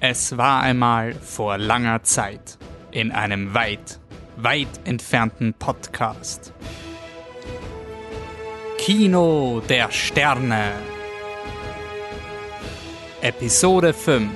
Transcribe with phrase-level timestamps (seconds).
[0.00, 2.56] Es war einmal vor langer Zeit
[2.92, 3.98] in einem weit,
[4.36, 6.52] weit entfernten Podcast.
[8.78, 10.70] Kino der Sterne.
[13.22, 14.30] Episode 5.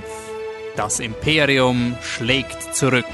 [0.75, 3.05] Das Imperium schlägt zurück.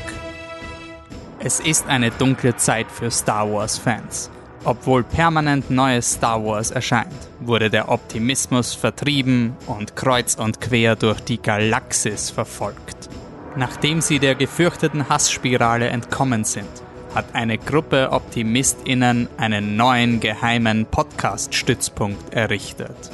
[1.41, 4.31] Es ist eine dunkle Zeit für Star Wars-Fans.
[4.65, 11.21] Obwohl permanent neues Star Wars erscheint, wurde der Optimismus vertrieben und kreuz und quer durch
[11.21, 13.09] die Galaxis verfolgt.
[13.57, 16.69] Nachdem sie der gefürchteten Hassspirale entkommen sind,
[17.15, 23.11] hat eine Gruppe OptimistInnen einen neuen geheimen Podcast-Stützpunkt errichtet.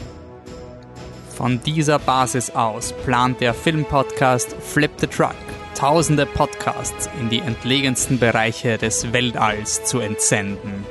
[1.37, 5.35] Von dieser Basis aus plant der Filmpodcast Flip the Truck
[5.75, 10.87] tausende Podcasts in die entlegensten Bereiche des Weltalls zu entsenden.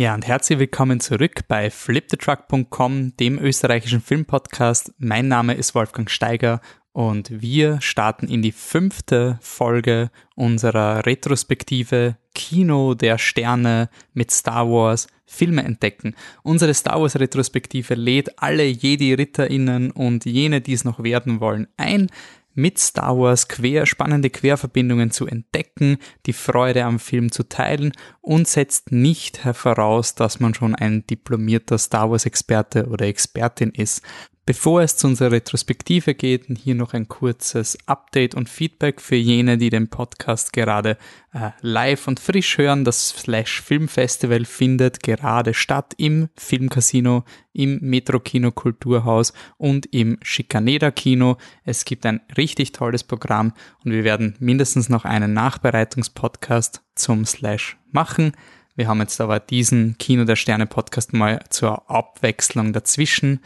[0.00, 4.94] Ja, und herzlich willkommen zurück bei flipthetruck.com, dem österreichischen Filmpodcast.
[4.96, 6.62] Mein Name ist Wolfgang Steiger
[6.92, 15.06] und wir starten in die fünfte Folge unserer Retrospektive Kino der Sterne mit Star Wars
[15.26, 16.14] Filme entdecken.
[16.42, 22.08] Unsere Star Wars Retrospektive lädt alle Jedi-RitterInnen und jene, die es noch werden wollen, ein,
[22.60, 28.46] mit Star Wars quer, spannende Querverbindungen zu entdecken, die Freude am Film zu teilen und
[28.46, 34.02] setzt nicht voraus, dass man schon ein diplomierter Star Wars Experte oder Expertin ist.
[34.50, 39.58] Bevor es zu unserer Retrospektive geht, hier noch ein kurzes Update und Feedback für jene,
[39.58, 40.98] die den Podcast gerade
[41.32, 42.84] äh, live und frisch hören.
[42.84, 50.18] Das Slash Film Festival findet gerade statt im Filmcasino, im Metro Kino Kulturhaus und im
[50.20, 51.36] Schikaneda Kino.
[51.62, 53.52] Es gibt ein richtig tolles Programm
[53.84, 58.32] und wir werden mindestens noch einen Nachbereitungspodcast zum Slash machen.
[58.74, 63.40] Wir haben jetzt aber diesen Kino der Sterne Podcast mal zur Abwechslung dazwischen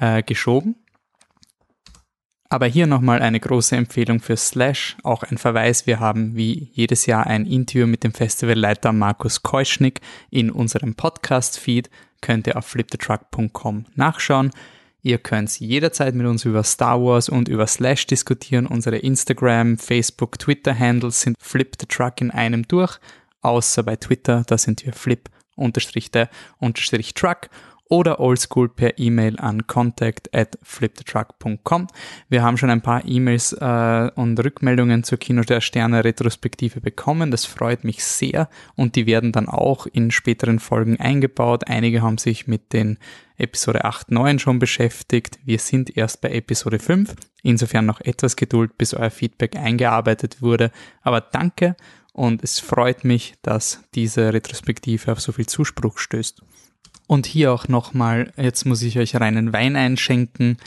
[0.00, 0.76] äh, geschoben.
[2.52, 5.86] Aber hier nochmal eine große Empfehlung für Slash, auch ein Verweis.
[5.86, 10.00] Wir haben wie jedes Jahr ein Interview mit dem Festivalleiter Markus Keuschnick
[10.30, 11.88] in unserem Podcast-Feed.
[12.20, 14.50] Könnt ihr auf flipthetruck.com nachschauen.
[15.02, 18.66] Ihr könnt jederzeit mit uns über Star Wars und über Slash diskutieren.
[18.66, 22.98] Unsere Instagram, Facebook, Twitter-Handles sind Flip the Truck in einem durch,
[23.42, 25.30] außer bei Twitter, da sind wir flip
[27.90, 31.88] oder oldschool per E-Mail an contact at flipthetruck.com.
[32.28, 37.32] Wir haben schon ein paar E-Mails äh, und Rückmeldungen zur Kino der Sterne Retrospektive bekommen.
[37.32, 41.64] Das freut mich sehr und die werden dann auch in späteren Folgen eingebaut.
[41.66, 42.96] Einige haben sich mit den
[43.36, 45.40] Episode 8, 9 schon beschäftigt.
[45.44, 47.14] Wir sind erst bei Episode 5.
[47.42, 50.70] Insofern noch etwas Geduld, bis euer Feedback eingearbeitet wurde.
[51.02, 51.74] Aber danke
[52.12, 56.42] und es freut mich, dass diese Retrospektive auf so viel Zuspruch stößt.
[57.10, 60.58] Und hier auch nochmal, jetzt muss ich euch reinen Wein einschenken.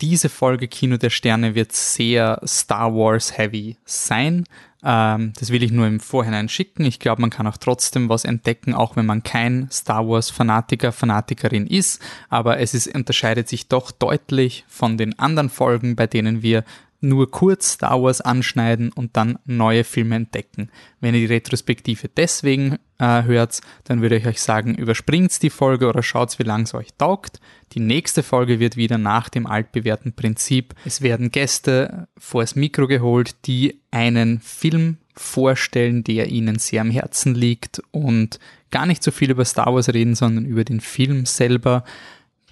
[0.00, 4.44] Diese Folge Kino der Sterne wird sehr Star Wars heavy sein.
[4.84, 6.84] Ähm, das will ich nur im Vorhinein schicken.
[6.84, 10.92] Ich glaube, man kann auch trotzdem was entdecken, auch wenn man kein Star Wars Fanatiker,
[10.92, 12.00] Fanatikerin ist.
[12.28, 16.62] Aber es ist, unterscheidet sich doch deutlich von den anderen Folgen, bei denen wir
[17.04, 20.70] nur kurz Star Wars anschneiden und dann neue Filme entdecken.
[21.00, 25.88] Wenn ihr die Retrospektive deswegen äh, hört, dann würde ich euch sagen, überspringt die Folge
[25.88, 27.40] oder schaut, wie lange es euch taugt.
[27.72, 30.74] Die nächste Folge wird wieder nach dem altbewährten Prinzip.
[30.84, 37.34] Es werden Gäste vors Mikro geholt, die einen Film vorstellen, der ihnen sehr am Herzen
[37.34, 38.38] liegt und
[38.70, 41.84] gar nicht so viel über Star Wars reden, sondern über den Film selber.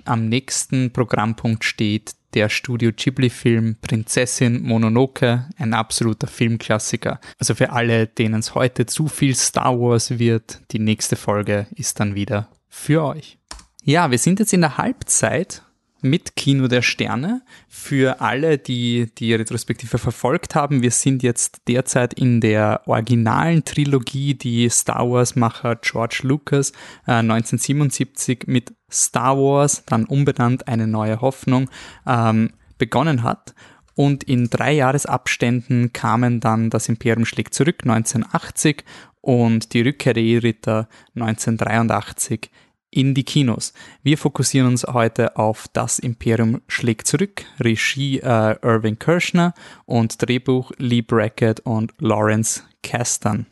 [0.05, 7.21] Am nächsten Programmpunkt steht der Studio Ghibli-Film Prinzessin Mononoke, ein absoluter Filmklassiker.
[7.39, 12.01] Also für alle, denen es heute zu viel Star Wars wird, die nächste Folge ist
[12.01, 13.39] dann wieder für euch.
[13.85, 15.63] Ja, wir sind jetzt in der Halbzeit
[16.03, 17.43] mit Kino der Sterne.
[17.69, 24.35] Für alle, die die Retrospektive verfolgt haben, wir sind jetzt derzeit in der originalen Trilogie,
[24.35, 26.73] die Star Wars-Macher George Lucas
[27.07, 31.71] äh, 1977 mit Star Wars, dann umbenannt Eine neue Hoffnung,
[32.07, 33.55] ähm, begonnen hat.
[33.95, 38.85] Und in drei Jahresabständen kamen dann Das Imperium schlägt zurück 1980
[39.21, 42.51] und Die Rückkehr der ritter 1983
[42.93, 43.73] in die Kinos.
[44.03, 49.55] Wir fokussieren uns heute auf Das Imperium schlägt zurück, Regie äh, Irving Kirschner
[49.87, 53.47] und Drehbuch Lee Brackett und Lawrence Kasdan.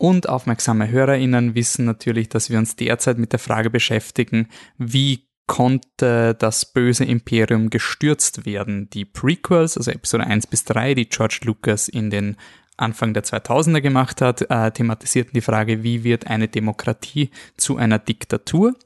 [0.00, 4.48] Und aufmerksame HörerInnen wissen natürlich, dass wir uns derzeit mit der Frage beschäftigen,
[4.78, 8.88] wie konnte das böse Imperium gestürzt werden.
[8.88, 12.38] Die Prequels, also Episode 1 bis 3, die George Lucas in den
[12.78, 17.98] Anfang der 2000er gemacht hat, äh, thematisierten die Frage, wie wird eine Demokratie zu einer
[17.98, 18.76] Diktatur?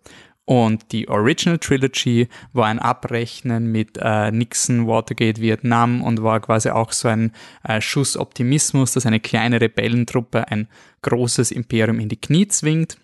[0.46, 6.68] Und die Original Trilogy war ein Abrechnen mit äh, Nixon, Watergate, Vietnam und war quasi
[6.68, 7.32] auch so ein
[7.62, 10.68] äh, Schuss Optimismus, dass eine kleine Rebellentruppe ein
[11.02, 12.98] großes Imperium in die Knie zwingt.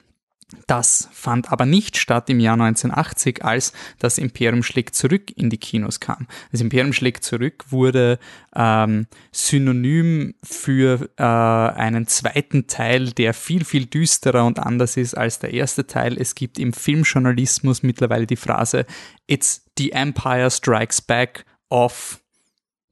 [0.67, 5.59] Das fand aber nicht statt im Jahr 1980, als das Imperium schlägt zurück in die
[5.59, 6.27] Kinos kam.
[6.53, 8.19] Das Imperium schlägt zurück wurde
[8.55, 15.39] ähm, synonym für äh, einen zweiten Teil, der viel, viel düsterer und anders ist als
[15.39, 16.17] der erste Teil.
[16.19, 18.87] Es gibt im Filmjournalismus mittlerweile die Phrase
[19.27, 22.21] It's the Empire Strikes Back of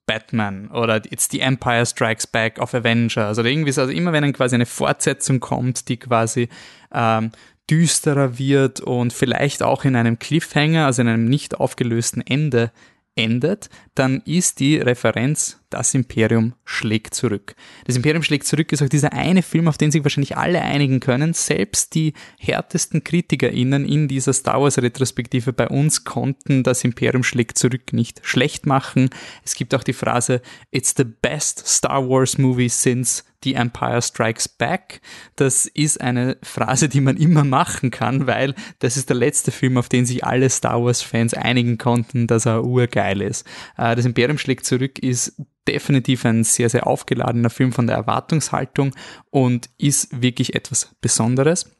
[0.08, 3.82] Batman oder It's the Empire Strikes Back of Avengers oder irgendwie so.
[3.82, 6.48] Also immer wenn dann quasi eine Fortsetzung kommt, die quasi
[6.92, 7.30] ähm,
[7.70, 12.72] düsterer wird und vielleicht auch in einem Cliffhanger, also in einem nicht aufgelösten Ende
[13.18, 17.54] endet, dann ist die Referenz Das Imperium schlägt zurück.
[17.84, 21.00] Das Imperium schlägt zurück ist auch dieser eine Film, auf den sich wahrscheinlich alle einigen
[21.00, 21.34] können.
[21.34, 27.58] Selbst die härtesten KritikerInnen in dieser Star Wars Retrospektive bei uns konnten Das Imperium schlägt
[27.58, 29.10] zurück nicht schlecht machen.
[29.44, 30.40] Es gibt auch die Phrase
[30.70, 35.00] It's the best Star Wars movie since The Empire Strikes Back.
[35.36, 39.76] Das ist eine Phrase, die man immer machen kann, weil das ist der letzte Film,
[39.76, 43.46] auf den sich alle Star Wars-Fans einigen konnten, dass er urgeil ist.
[43.76, 45.34] Äh, das Imperium schlägt zurück ist
[45.68, 48.94] definitiv ein sehr, sehr aufgeladener Film von der Erwartungshaltung
[49.30, 51.70] und ist wirklich etwas Besonderes.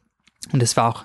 [0.53, 1.05] Und es war auch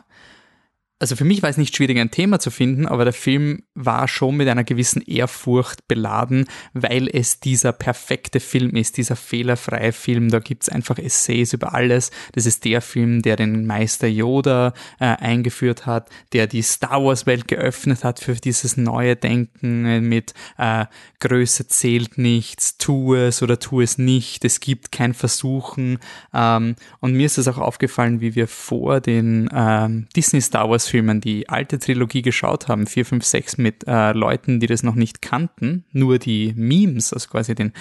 [1.04, 4.08] also für mich war es nicht schwierig, ein Thema zu finden, aber der Film war
[4.08, 10.30] schon mit einer gewissen Ehrfurcht beladen, weil es dieser perfekte Film ist, dieser fehlerfreie Film.
[10.30, 12.10] Da gibt's einfach Essays über alles.
[12.32, 17.50] Das ist der Film, der den Meister Yoda äh, eingeführt hat, der die Star Wars-Welt
[17.50, 20.86] geöffnet hat für dieses neue Denken mit äh,
[21.20, 26.00] Größe zählt nichts, tu es oder tu es nicht, es gibt kein Versuchen.
[26.34, 30.93] Ähm, und mir ist es auch aufgefallen, wie wir vor den ähm, Disney Star Wars
[30.94, 34.94] Filmen die alte Trilogie geschaut haben, 4, 5, 6 mit äh, Leuten, die das noch
[34.94, 37.74] nicht kannten, nur die Memes, also quasi den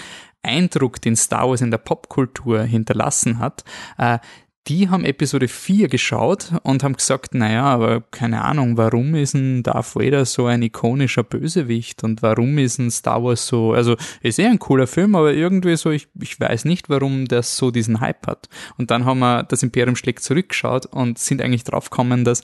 [0.42, 3.64] Eindruck, den Star Wars in der Popkultur hinterlassen hat,
[3.98, 4.18] äh,
[4.68, 9.62] die haben Episode 4 geschaut und haben gesagt, naja, aber keine Ahnung, warum ist ein
[9.62, 14.38] Darth Vader so ein ikonischer Bösewicht und warum ist ein Star Wars so, also ist
[14.38, 18.00] eh ein cooler Film, aber irgendwie so, ich, ich weiß nicht, warum das so diesen
[18.00, 18.48] Hype hat.
[18.78, 22.42] Und dann haben wir das Imperium schlägt zurückgeschaut und sind eigentlich draufgekommen, dass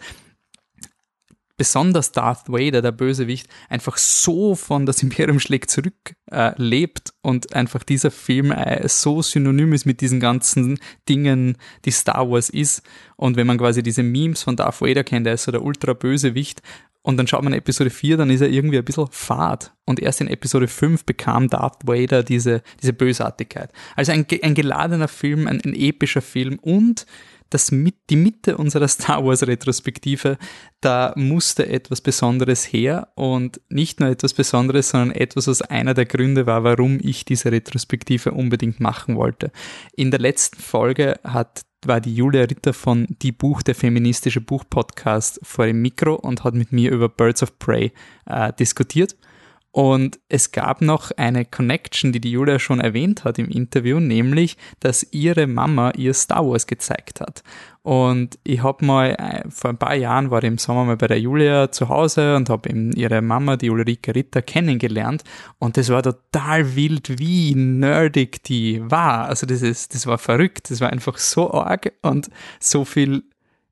[1.58, 7.54] besonders Darth Vader, der Bösewicht, einfach so von das Imperium schlägt zurück äh, lebt und
[7.54, 10.78] einfach dieser Film äh, so synonym ist mit diesen ganzen
[11.08, 12.82] Dingen, die Star Wars ist.
[13.16, 16.62] Und wenn man quasi diese Memes von Darth Vader kennt, der ist so der Ultra-Bösewicht,
[17.02, 19.72] und dann schaut man Episode 4, dann ist er irgendwie ein bisschen fad.
[19.86, 23.72] Und erst in Episode 5 bekam Darth Vader diese, diese Bösartigkeit.
[23.96, 27.06] Also ein, ein geladener Film, ein, ein epischer Film und
[27.50, 30.38] das mit, die Mitte unserer Star Wars Retrospektive,
[30.80, 36.06] da musste etwas Besonderes her und nicht nur etwas Besonderes, sondern etwas, was einer der
[36.06, 39.50] Gründe war, warum ich diese Retrospektive unbedingt machen wollte.
[39.94, 45.38] In der letzten Folge hat war die Julia Ritter von Die Buch, der feministische Buch-Podcast
[45.44, 47.92] vor dem Mikro und hat mit mir über Birds of Prey
[48.26, 49.16] äh, diskutiert.
[49.78, 54.56] Und es gab noch eine Connection, die die Julia schon erwähnt hat im Interview, nämlich,
[54.80, 57.44] dass ihre Mama ihr Star Wars gezeigt hat.
[57.82, 61.06] Und ich habe mal, äh, vor ein paar Jahren war ich im Sommer mal bei
[61.06, 65.22] der Julia zu Hause und habe eben ihre Mama, die Ulrike Ritter, kennengelernt.
[65.60, 69.26] Und das war total wild, wie nerdig die war.
[69.26, 70.72] Also das ist, das war verrückt.
[70.72, 73.22] Das war einfach so arg und so viel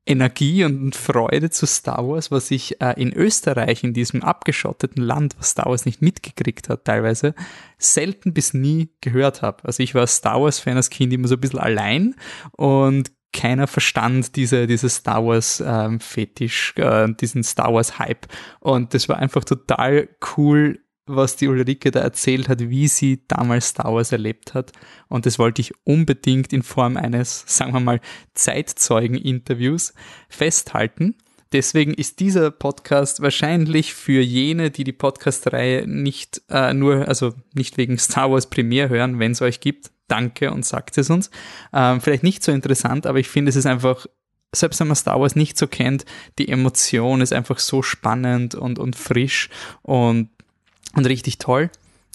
[0.07, 5.35] Energie und Freude zu Star Wars, was ich äh, in Österreich, in diesem abgeschotteten Land,
[5.39, 7.35] was Star Wars nicht mitgekriegt hat, teilweise
[7.79, 9.65] selten bis nie gehört habe.
[9.65, 12.15] Also ich war Star Wars-Fan als Kind immer so ein bisschen allein
[12.53, 18.27] und keiner verstand diese, diese Star Wars ähm, Fetisch, äh, diesen Star Wars Hype.
[18.61, 23.69] Und das war einfach total cool, was die Ulrike da erzählt hat, wie sie damals
[23.69, 24.73] Star Wars erlebt hat.
[25.09, 28.01] Und das wollte ich unbedingt in Form eines, sagen wir mal,
[28.35, 29.95] Zeitzeugen-Interviews
[30.29, 31.15] festhalten.
[31.53, 37.79] Deswegen ist dieser Podcast wahrscheinlich für jene, die die Podcast-Reihe nicht äh, nur, also nicht
[37.79, 41.31] wegen Star Wars primär hören, wenn es euch gibt, danke und sagt es uns.
[41.73, 44.07] Ähm, vielleicht nicht so interessant, aber ich finde, es ist einfach
[44.55, 46.05] selbst wenn man Star Wars nicht so kennt,
[46.39, 49.51] die Emotion ist einfach so spannend und, und frisch
[49.83, 50.31] und
[50.97, 51.71] und richtig toll.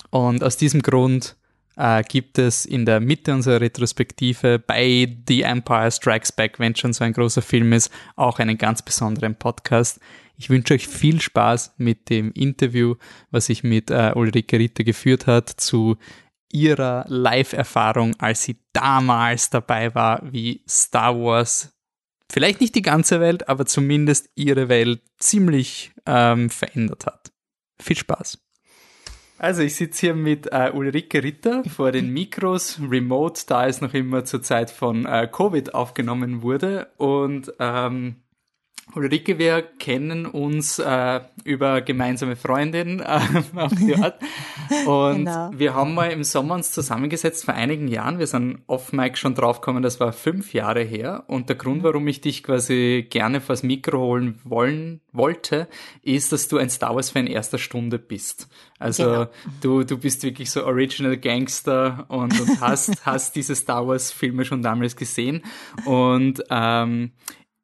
[0.09, 1.37] Und aus diesem Grund
[1.77, 6.93] äh, gibt es in der Mitte unserer Retrospektive bei The Empire Strikes Back, wenn schon
[6.93, 9.99] so ein großer Film ist, auch einen ganz besonderen Podcast,
[10.37, 12.95] Ich wünsche euch viel Spaß mit dem Interview,
[13.29, 15.97] was ich mit äh, Ulrike Ritter geführt hat zu
[16.51, 21.71] ihrer Live-Erfahrung, als sie damals dabei war, wie Star Wars
[22.31, 27.31] vielleicht nicht die ganze Welt, aber zumindest ihre Welt ziemlich ähm, verändert hat.
[27.79, 28.39] Viel Spaß.
[29.41, 33.95] Also ich sitze hier mit äh, Ulrike Ritter vor den Mikros, remote, da es noch
[33.95, 36.89] immer zur Zeit von äh, Covid aufgenommen wurde.
[36.97, 38.17] Und ähm,
[38.95, 43.21] Ulrike, wir kennen uns äh, über gemeinsame Freundin äh,
[43.55, 44.19] auf die Art.
[44.85, 45.51] Und genau.
[45.53, 48.19] wir haben mal im Sommer uns zusammengesetzt vor einigen Jahren.
[48.19, 51.23] Wir sind off Mike schon draufgekommen, das war fünf Jahre her.
[51.27, 51.83] Und der Grund, mhm.
[51.83, 55.67] warum ich dich quasi gerne vors Mikro holen wollen wollte,
[56.01, 58.47] ist, dass du ein Star Wars Fan erster Stunde bist.
[58.79, 59.27] Also genau.
[59.61, 64.45] du, du bist wirklich so Original Gangster und, und hast, hast diese Star Wars Filme
[64.45, 65.43] schon damals gesehen.
[65.85, 67.11] Und ähm,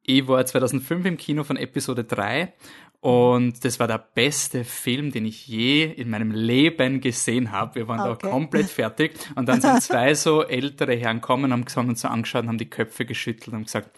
[0.08, 2.54] ich war 2005 im Kino von Episode 3
[3.00, 7.74] und das war der beste Film, den ich je in meinem Leben gesehen habe.
[7.74, 8.18] Wir waren okay.
[8.22, 9.12] da komplett fertig.
[9.36, 12.58] Und dann sind zwei so ältere Herren kommen, haben, haben uns so angeschaut und haben
[12.58, 13.90] die Köpfe geschüttelt und gesagt,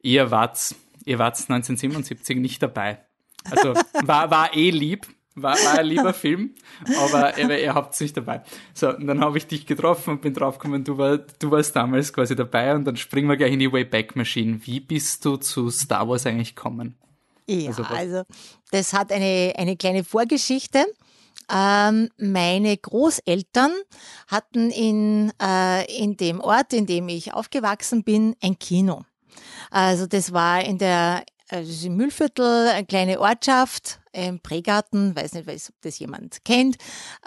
[0.00, 3.00] ihr wart, ihr wart 1977 nicht dabei.
[3.50, 6.54] Also war, war eh lieb, war, war ein lieber Film,
[6.98, 8.42] aber ihr, ihr habt es nicht dabei.
[8.74, 12.12] So, und dann habe ich dich getroffen und bin draufgekommen, du, war, du warst damals
[12.12, 14.60] quasi dabei und dann springen wir gleich in die Wayback Machine.
[14.64, 16.96] Wie bist du zu Star Wars eigentlich gekommen?
[17.46, 18.22] Ja, also, also
[18.70, 20.84] das hat eine, eine kleine Vorgeschichte.
[21.52, 23.72] Ähm, meine Großeltern
[24.28, 29.02] hatten in, äh, in dem Ort, in dem ich aufgewachsen bin, ein Kino.
[29.70, 35.14] Also das war in der also das ist im Müllviertel, eine kleine Ortschaft, im Prägarten,
[35.14, 36.76] weiß nicht, ob das jemand kennt.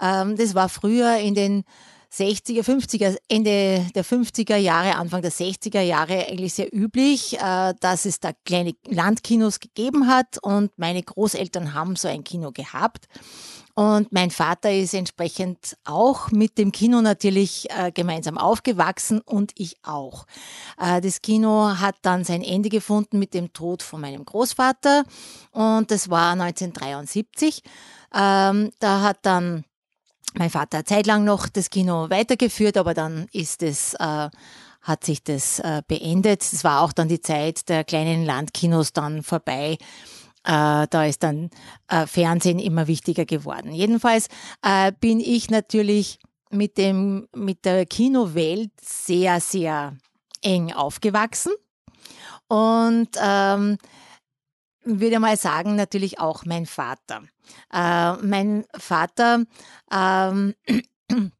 [0.00, 1.64] Ähm, das war früher in den
[2.12, 8.04] 60er, 50er, Ende der 50er Jahre, Anfang der 60er Jahre eigentlich sehr üblich, äh, dass
[8.04, 13.06] es da kleine Landkinos gegeben hat und meine Großeltern haben so ein Kino gehabt.
[13.78, 19.76] Und mein Vater ist entsprechend auch mit dem Kino natürlich äh, gemeinsam aufgewachsen und ich
[19.82, 20.26] auch.
[20.80, 25.04] Äh, das Kino hat dann sein Ende gefunden mit dem Tod von meinem Großvater
[25.52, 27.62] und das war 1973.
[28.14, 29.66] Ähm, da hat dann
[30.32, 34.30] mein Vater zeitlang noch das Kino weitergeführt, aber dann ist es äh,
[34.86, 36.42] hat sich das äh, beendet.
[36.42, 39.76] Es war auch dann die Zeit der kleinen Landkinos dann vorbei.
[40.46, 41.50] Äh, da ist dann
[41.88, 43.72] äh, Fernsehen immer wichtiger geworden.
[43.72, 44.28] Jedenfalls
[44.62, 49.96] äh, bin ich natürlich mit dem, mit der Kinowelt sehr, sehr
[50.42, 51.52] eng aufgewachsen
[52.46, 53.78] und ähm,
[54.84, 57.24] würde mal sagen, natürlich auch mein Vater.
[57.72, 59.42] Äh, mein Vater
[59.90, 60.54] ähm,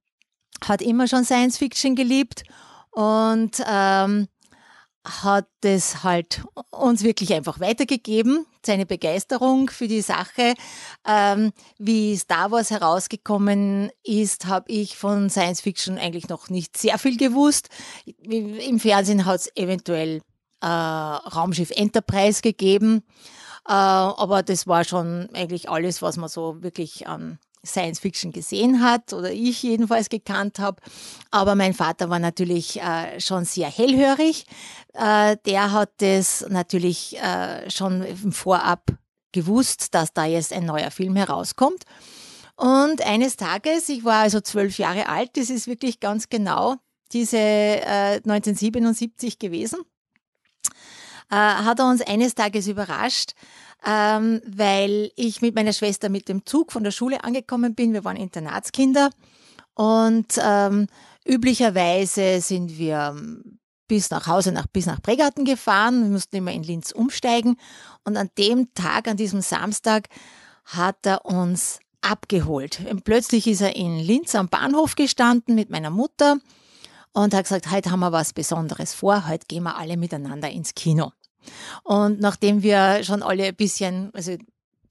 [0.65, 2.43] hat immer schon Science Fiction geliebt
[2.91, 4.27] und ähm,
[5.07, 10.55] hat es halt uns wirklich einfach weitergegeben, seine Begeisterung für die Sache.
[11.07, 16.99] Ähm, wie Star Wars herausgekommen ist, habe ich von Science Fiction eigentlich noch nicht sehr
[16.99, 17.69] viel gewusst.
[18.05, 20.23] Im Fernsehen hat es eventuell
[20.61, 23.05] äh, Raumschiff Enterprise gegeben,
[23.69, 28.83] äh, aber das war schon eigentlich alles, was man so wirklich an Science Fiction gesehen
[28.83, 30.81] hat oder ich jedenfalls gekannt habe.
[31.31, 34.47] Aber mein Vater war natürlich äh, schon sehr hellhörig.
[34.95, 38.93] Äh, der hat es natürlich äh, schon im Vorab
[39.33, 41.85] gewusst, dass da jetzt ein neuer Film herauskommt.
[42.57, 46.77] Und eines Tages, ich war also zwölf Jahre alt, das ist wirklich ganz genau
[47.13, 49.81] diese 1977 äh, gewesen,
[51.31, 53.35] äh, hat er uns eines Tages überrascht,
[53.87, 57.93] ähm, weil ich mit meiner Schwester mit dem Zug von der Schule angekommen bin.
[57.93, 59.11] Wir waren Internatskinder
[59.75, 60.87] und ähm,
[61.25, 66.03] üblicherweise sind wir ähm, bis nach Hause, nach, bis nach Pregarten gefahren.
[66.03, 67.57] Wir mussten immer in Linz umsteigen.
[68.05, 70.09] Und an dem Tag, an diesem Samstag,
[70.65, 72.81] hat er uns abgeholt.
[72.91, 76.39] Und plötzlich ist er in Linz am Bahnhof gestanden mit meiner Mutter
[77.13, 80.75] und hat gesagt, heute haben wir was Besonderes vor, heute gehen wir alle miteinander ins
[80.75, 81.13] Kino.
[81.85, 84.37] Und nachdem wir schon alle ein bisschen, also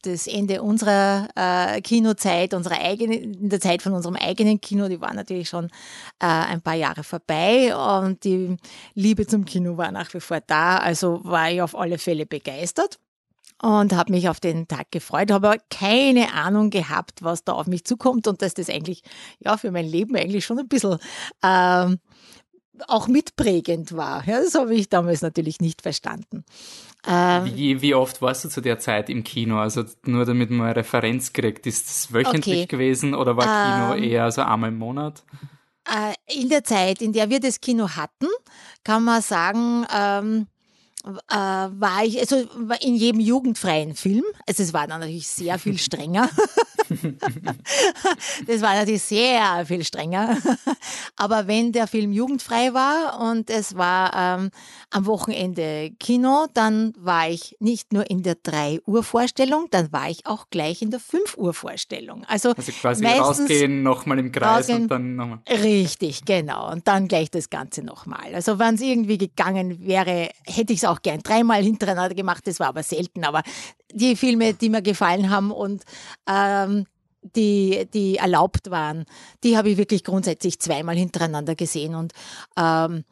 [0.06, 5.02] das Ende unserer äh, Kinozeit, unserer eigenen, in der Zeit von unserem eigenen Kino, die
[5.02, 5.66] war natürlich schon
[6.20, 8.58] äh, ein paar Jahre vorbei und die
[8.94, 10.78] Liebe zum Kino war nach wie vor da.
[10.78, 13.00] Also war ich auf alle Fälle begeistert
[13.62, 17.68] und habe mich auf den Tag gefreut, habe aber keine Ahnung gehabt, was da auf
[17.68, 19.02] mich zukommt und dass das eigentlich
[19.40, 20.98] ja für mein Leben eigentlich schon ein bisschen
[21.44, 22.00] ähm,
[22.88, 24.26] auch mitprägend war.
[24.28, 26.44] Ja, das habe ich damals natürlich nicht verstanden.
[27.08, 29.60] Ähm, wie, wie oft warst du zu der Zeit im Kino?
[29.60, 31.68] Also nur damit man eine Referenz kriegt.
[31.68, 32.66] Ist es wöchentlich okay.
[32.66, 35.24] gewesen oder war Kino ähm, eher so einmal im Monat?
[35.88, 38.28] Äh, in der Zeit, in der wir das Kino hatten,
[38.84, 40.48] kann man sagen, ähm,
[41.30, 42.48] äh, war ich, also
[42.82, 46.30] in jedem jugendfreien Film, also es war dann natürlich sehr viel strenger.
[48.48, 50.38] das war natürlich sehr viel strenger.
[51.16, 54.52] Aber wenn der Film jugendfrei war und es war ähm,
[54.92, 60.10] am Wochenende Kino, dann war ich nicht nur in der 3 Uhr Vorstellung, dann war
[60.10, 62.24] ich auch gleich in der 5 Uhr Vorstellung.
[62.28, 65.40] Also, also quasi rausgehen, nochmal im Kreis rausgehen, und dann nochmal.
[65.50, 66.72] Richtig, genau.
[66.72, 68.34] Und dann gleich das Ganze nochmal.
[68.34, 72.48] Also wenn es irgendwie gegangen wäre, hätte ich es auch gern dreimal hintereinander gemacht.
[72.48, 73.24] Das war aber selten.
[73.24, 73.44] Aber
[73.96, 75.84] die Filme, die mir gefallen haben und
[76.30, 76.86] ähm,
[77.36, 79.06] die, die erlaubt waren,
[79.44, 81.96] die habe ich wirklich grundsätzlich zweimal hintereinander gesehen.
[81.96, 82.14] Und
[82.58, 83.04] ähm,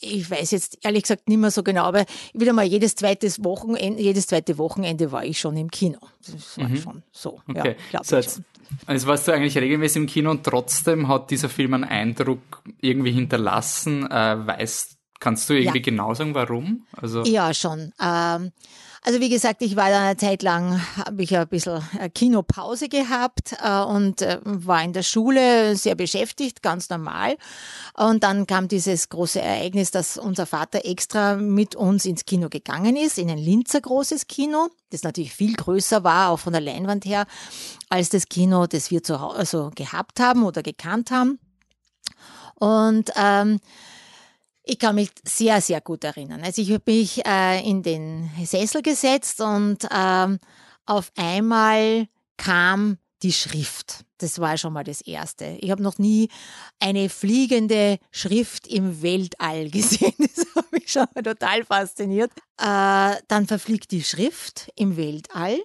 [0.00, 4.02] ich weiß jetzt ehrlich gesagt nicht mehr so genau, aber wieder mal jedes zweites Wochenende,
[4.02, 5.98] jedes zweite Wochenende war ich schon im Kino.
[6.26, 6.76] Das war mhm.
[6.76, 7.40] schon so.
[7.48, 7.76] Okay.
[7.92, 8.42] Ja, so jetzt,
[8.86, 13.12] also warst du eigentlich regelmäßig im Kino und trotzdem hat dieser Film einen Eindruck irgendwie
[13.12, 14.10] hinterlassen.
[14.10, 15.84] Äh, weißt, kannst du irgendwie ja.
[15.84, 16.86] genau sagen, warum?
[16.92, 17.92] Also ja, schon.
[18.00, 18.52] Ähm,
[19.06, 21.82] also wie gesagt, ich war da eine Zeit lang, habe ich ein bisschen
[22.14, 27.36] Kinopause gehabt äh, und äh, war in der Schule sehr beschäftigt, ganz normal.
[27.92, 32.96] Und dann kam dieses große Ereignis, dass unser Vater extra mit uns ins Kino gegangen
[32.96, 37.04] ist, in ein Linzer großes Kino, das natürlich viel größer war, auch von der Leinwand
[37.04, 37.26] her,
[37.90, 41.38] als das Kino, das wir zu Hause also gehabt haben oder gekannt haben.
[42.54, 43.60] Und ähm,
[44.64, 46.42] ich kann mich sehr, sehr gut erinnern.
[46.42, 50.38] Also ich habe mich äh, in den Sessel gesetzt und ähm,
[50.86, 52.06] auf einmal
[52.36, 54.04] kam die Schrift.
[54.18, 55.58] Das war schon mal das Erste.
[55.60, 56.28] Ich habe noch nie
[56.80, 60.14] eine fliegende Schrift im Weltall gesehen.
[60.18, 62.30] Das hat mich schon mal total fasziniert.
[62.58, 65.58] Äh, dann verfliegt die Schrift im Weltall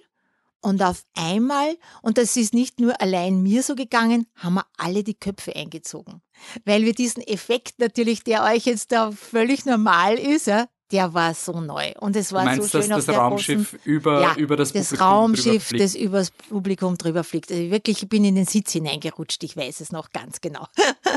[0.60, 5.02] und auf einmal, und das ist nicht nur allein mir so gegangen, haben wir alle
[5.02, 6.22] die Köpfe eingezogen.
[6.64, 11.34] Weil wir diesen Effekt natürlich, der euch jetzt da völlig normal ist, ja, der war
[11.34, 11.92] so neu.
[12.00, 14.88] Und es war Meinst, so schön dass das Raumschiff großen, über, ja, über das, das
[14.88, 17.50] Publikum Raumschiff, das über das Publikum drüber fliegt.
[17.50, 20.66] Also wirklich, ich bin in den Sitz hineingerutscht, ich weiß es noch ganz genau.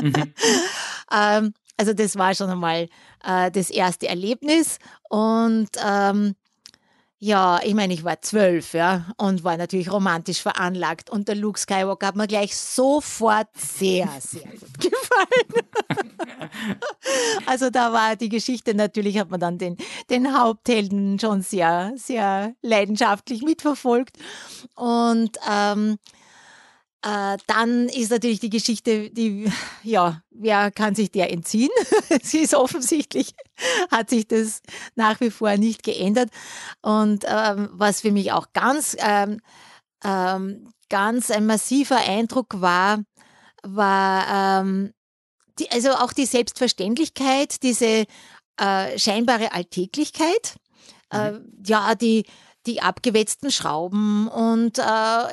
[0.00, 0.32] Mhm.
[1.12, 2.88] ähm, also das war schon einmal
[3.24, 4.78] äh, das erste Erlebnis.
[5.08, 6.34] Und ähm,
[7.24, 11.08] ja, ich meine, ich war zwölf, ja, und war natürlich romantisch veranlagt.
[11.08, 15.66] Und der Luke Skywalker hat mir gleich sofort sehr, sehr gut gefallen.
[17.46, 19.78] also da war die Geschichte natürlich, hat man dann den,
[20.10, 24.18] den Haupthelden schon sehr, sehr leidenschaftlich mitverfolgt.
[24.74, 25.96] Und ähm,
[27.04, 31.68] äh, dann ist natürlich die Geschichte, die, ja, wer kann sich der entziehen?
[32.22, 33.34] Sie ist offensichtlich,
[33.90, 34.62] hat sich das
[34.94, 36.30] nach wie vor nicht geändert.
[36.80, 39.40] Und ähm, was für mich auch ganz, ähm,
[40.02, 43.02] ähm, ganz ein massiver Eindruck war,
[43.62, 44.94] war ähm,
[45.58, 48.06] die, also auch die Selbstverständlichkeit, diese
[48.56, 50.56] äh, scheinbare Alltäglichkeit.
[51.12, 51.52] Äh, mhm.
[51.66, 52.24] ja, die,
[52.66, 54.82] die abgewetzten Schrauben und äh,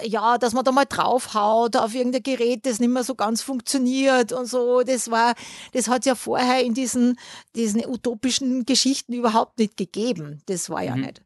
[0.07, 4.33] ja, dass man da mal draufhaut auf irgendein Gerät, das nicht mehr so ganz funktioniert
[4.33, 4.81] und so.
[4.83, 5.35] Das war,
[5.71, 7.17] das hat es ja vorher in diesen,
[7.55, 10.41] diesen utopischen Geschichten überhaupt nicht gegeben.
[10.47, 11.03] Das war ja mhm.
[11.03, 11.21] nicht.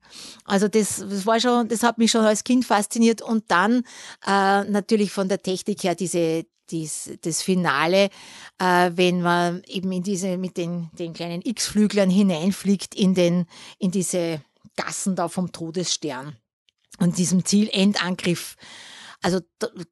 [0.45, 3.83] Also das, das war schon, das hat mich schon als Kind fasziniert und dann
[4.25, 8.09] äh, natürlich von der Technik her diese dies, das Finale,
[8.57, 13.45] äh, wenn man eben in diese mit den, den kleinen X-Flüglern hineinfliegt in den
[13.77, 14.41] in diese
[14.75, 16.35] Gassen da vom Todesstern
[16.99, 18.55] und diesem Zielendangriff.
[19.21, 19.39] Also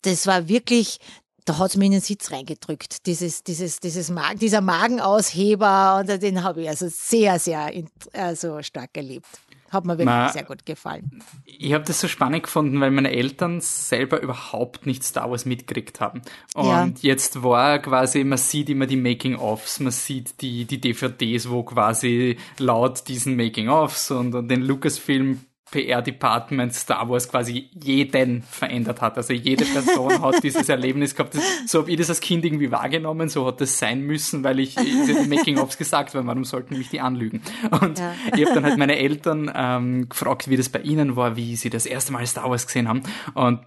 [0.01, 0.99] das war wirklich,
[1.45, 3.05] da hat es mir in den Sitz reingedrückt.
[3.05, 7.71] Dieses, dieses, dieses Magen, dieser Magenausheber, den habe ich also sehr, sehr
[8.13, 9.27] also stark erlebt.
[9.73, 11.23] Hat mir wirklich Na, sehr gut gefallen.
[11.45, 15.99] Ich habe das so spannend gefunden, weil meine Eltern selber überhaupt nicht Star Wars mitgekriegt
[15.99, 16.21] haben.
[16.53, 16.89] Und ja.
[17.01, 22.37] jetzt war quasi, man sieht immer die Making-ofs, man sieht die, die DVDs, wo quasi
[22.59, 25.41] laut diesen Making-ofs und, und den Lucasfilm
[25.73, 29.17] PR-Department Star Wars quasi jeden verändert hat.
[29.17, 31.35] Also jede Person hat dieses Erlebnis gehabt.
[31.65, 34.75] So habe ich das als Kind irgendwie wahrgenommen, so hat das sein müssen, weil ich
[34.75, 37.41] die Making-ofs gesagt habe, warum sollten mich die anlügen?
[37.81, 38.13] Und ja.
[38.35, 41.71] ich habe dann halt meine Eltern ähm, gefragt, wie das bei ihnen war, wie sie
[41.71, 43.01] das erste Mal Star Wars gesehen haben.
[43.33, 43.61] Und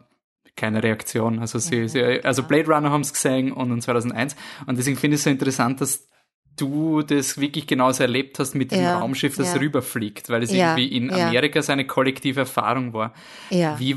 [0.55, 1.41] keine Reaktion.
[1.41, 4.37] Also sie, sie also Blade Runner haben es gesehen und 2001.
[4.67, 6.09] Und deswegen finde ich es so interessant, dass
[6.57, 9.61] du das wirklich genauso erlebt hast mit diesem ja, Raumschiff, das ja.
[9.61, 13.13] rüberfliegt, weil es ja, irgendwie in Amerika seine kollektive Erfahrung war.
[13.51, 13.79] Ja.
[13.79, 13.97] Wie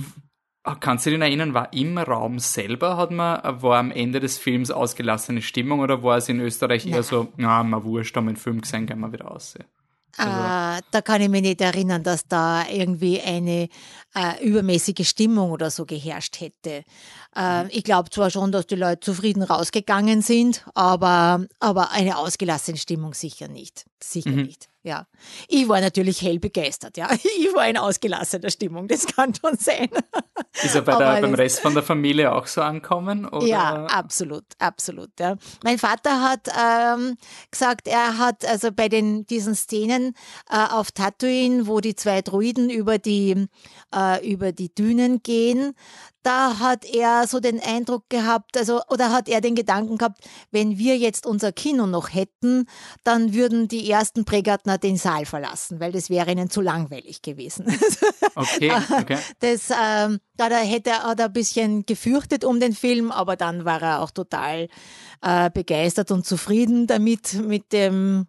[0.80, 4.72] kannst du dich erinnern, war im Raum selber, hat man, war am Ende des Films
[4.72, 6.96] ausgelassene Stimmung oder war es in Österreich Nein.
[6.96, 9.56] eher so, na, mal wurscht, haben wir einen Film gesehen, gehen wir wieder aus?
[10.18, 10.32] Also.
[10.32, 13.70] Äh, da kann ich mich nicht erinnern, dass da irgendwie eine
[14.16, 16.84] äh, übermäßige Stimmung oder so geherrscht hätte.
[17.36, 22.78] Äh, ich glaube zwar schon, dass die Leute zufrieden rausgegangen sind, aber, aber eine ausgelassene
[22.78, 23.86] Stimmung sicher nicht.
[24.02, 24.44] Sicher mhm.
[24.44, 24.70] nicht.
[24.82, 25.08] Ja.
[25.50, 27.10] Ich war natürlich hell begeistert, ja.
[27.40, 29.90] Ich war in ausgelassener Stimmung, das kann schon sein.
[30.64, 33.28] Ist er bei der, beim Rest von der Familie auch so ankommen?
[33.28, 33.46] Oder?
[33.46, 35.12] Ja, absolut, absolut.
[35.20, 35.36] Ja.
[35.64, 37.18] Mein Vater hat ähm,
[37.52, 40.16] gesagt, er hat also bei den, diesen Szenen
[40.50, 43.48] äh, auf Tatooine, wo die zwei Druiden über die,
[43.94, 45.76] äh, über die Dünen gehen,
[46.24, 50.78] da hat er so den Eindruck gehabt, also, oder hat er den Gedanken gehabt, wenn
[50.78, 52.68] wir jetzt unser Kino noch hätten,
[53.04, 54.26] dann würden die ersten
[54.70, 57.66] Prägärtner den Saal verlassen, weil das wäre ihnen zu langweilig gewesen.
[58.36, 59.18] Okay, okay.
[59.40, 64.02] Das, ähm, da hätte er, ein bisschen gefürchtet um den Film, aber dann war er
[64.02, 64.70] auch total
[65.22, 68.28] äh, begeistert und zufrieden damit, mit dem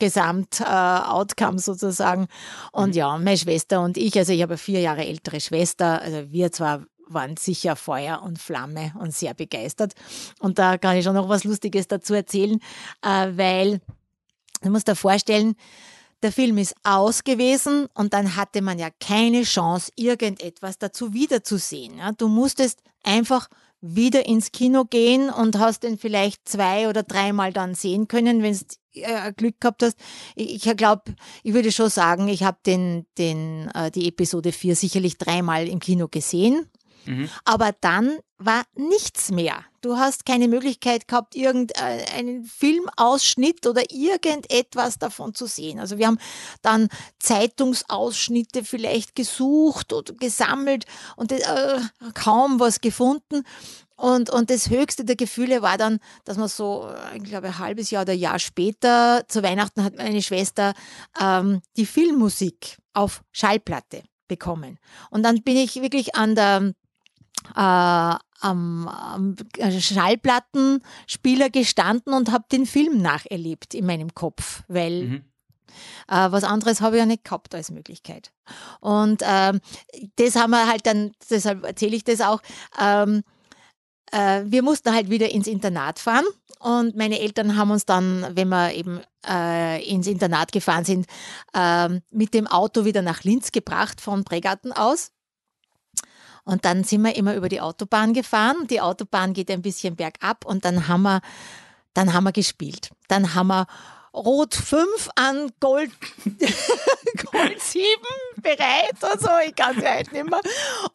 [0.00, 2.26] Gesamt-Outcome äh, sozusagen.
[2.72, 2.94] Und mhm.
[2.94, 6.86] ja, meine Schwester und ich, also ich habe vier Jahre ältere Schwester, also wir zwar
[7.08, 9.92] waren sicher Feuer und Flamme und sehr begeistert.
[10.40, 12.58] Und da kann ich schon noch was Lustiges dazu erzählen,
[13.02, 13.80] äh, weil
[14.62, 15.54] du musst dir vorstellen,
[16.22, 22.00] der Film ist aus gewesen und dann hatte man ja keine Chance, irgendetwas dazu wiederzusehen.
[22.16, 23.48] Du musstest einfach
[23.80, 28.56] wieder ins Kino gehen und hast den vielleicht zwei oder dreimal dann sehen können, wenn
[28.56, 29.96] du äh, Glück gehabt hast.
[30.36, 35.18] Ich, glaube, ich würde schon sagen, ich habe den, den, äh, die Episode 4 sicherlich
[35.18, 36.70] dreimal im Kino gesehen
[37.06, 37.28] Mhm.
[37.44, 39.64] Aber dann war nichts mehr.
[39.82, 45.80] Du hast keine Möglichkeit gehabt, irgendeinen Filmausschnitt oder irgendetwas davon zu sehen.
[45.80, 46.18] Also wir haben
[46.62, 51.80] dann Zeitungsausschnitte vielleicht gesucht oder gesammelt und äh,
[52.14, 53.42] kaum was gefunden.
[53.96, 57.58] Und, und das höchste der Gefühle war dann, dass man so, äh, ich glaube, ein
[57.58, 60.74] halbes Jahr oder ein Jahr später, zu Weihnachten hat meine Schwester
[61.20, 64.78] ähm, die Filmmusik auf Schallplatte bekommen.
[65.10, 66.72] Und dann bin ich wirklich an der
[67.56, 69.36] äh, am, am
[69.78, 75.24] Schallplattenspieler gestanden und habe den Film nacherlebt in meinem Kopf, weil mhm.
[76.08, 78.32] äh, was anderes habe ich ja nicht gehabt als Möglichkeit.
[78.80, 79.60] Und ähm,
[80.16, 82.40] das haben wir halt dann, deshalb erzähle ich das auch.
[82.80, 83.22] Ähm,
[84.10, 86.26] äh, wir mussten halt wieder ins Internat fahren
[86.60, 91.06] und meine Eltern haben uns dann, wenn wir eben äh, ins Internat gefahren sind,
[91.54, 95.12] äh, mit dem Auto wieder nach Linz gebracht von Pregarten aus.
[96.44, 98.66] Und dann sind wir immer über die Autobahn gefahren.
[98.68, 101.20] Die Autobahn geht ein bisschen bergab und dann haben wir,
[101.94, 102.90] dann haben wir gespielt.
[103.08, 103.66] Dann haben wir
[104.14, 105.90] Rot 5 an Gold,
[107.32, 107.84] Gold 7
[108.36, 110.40] bereit und so, ich kann es halt nicht mehr.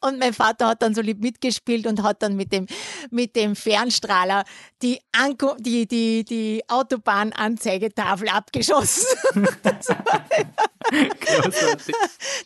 [0.02, 2.68] Und mein Vater hat dann so lieb mitgespielt und hat dann mit dem,
[3.10, 4.44] mit dem Fernstrahler
[4.82, 9.08] die, Anko die, die, die Autobahnanzeigetafel abgeschossen.
[9.64, 10.26] das, war,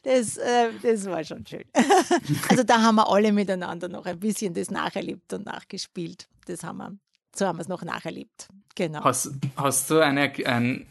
[0.03, 1.65] das, äh, das war schon schön.
[2.49, 6.27] Also da haben wir alle miteinander noch ein bisschen das nacherlebt und nachgespielt.
[6.45, 6.97] Das haben wir,
[7.35, 8.47] so haben wir es noch nacherlebt.
[8.75, 9.03] Genau.
[9.03, 10.87] Hast, hast du eine, ein,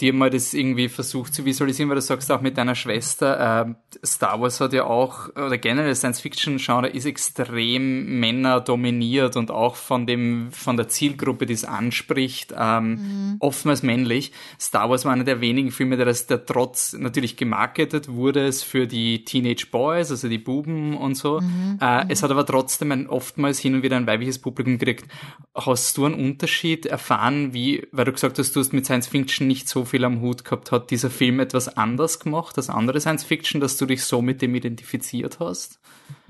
[0.00, 3.74] dir mal das irgendwie versucht zu visualisieren, weil du sagst auch mit deiner Schwester, äh,
[4.04, 10.06] Star Wars hat ja auch, oder generell Science-Fiction-Genre ist extrem Männer dominiert und auch von
[10.06, 13.36] dem, von der Zielgruppe, die es anspricht, ähm, mhm.
[13.38, 14.32] oftmals männlich.
[14.60, 18.62] Star Wars war einer der wenigen Filme, der, das, der trotz natürlich gemarketet wurde es
[18.62, 21.40] für die Teenage Boys, also die Buben und so.
[21.40, 21.78] Mhm.
[21.80, 25.06] Äh, es hat aber trotzdem ein, oftmals hin und wieder ein weibliches Publikum gekriegt.
[25.54, 29.63] Hast du einen Unterschied erfahren, wie, weil du gesagt hast, du hast mit Science-Fiction nicht
[29.64, 33.24] nicht so viel am Hut gehabt, hat dieser Film etwas anders gemacht als andere Science
[33.24, 35.78] Fiction, dass du dich so mit dem identifiziert hast?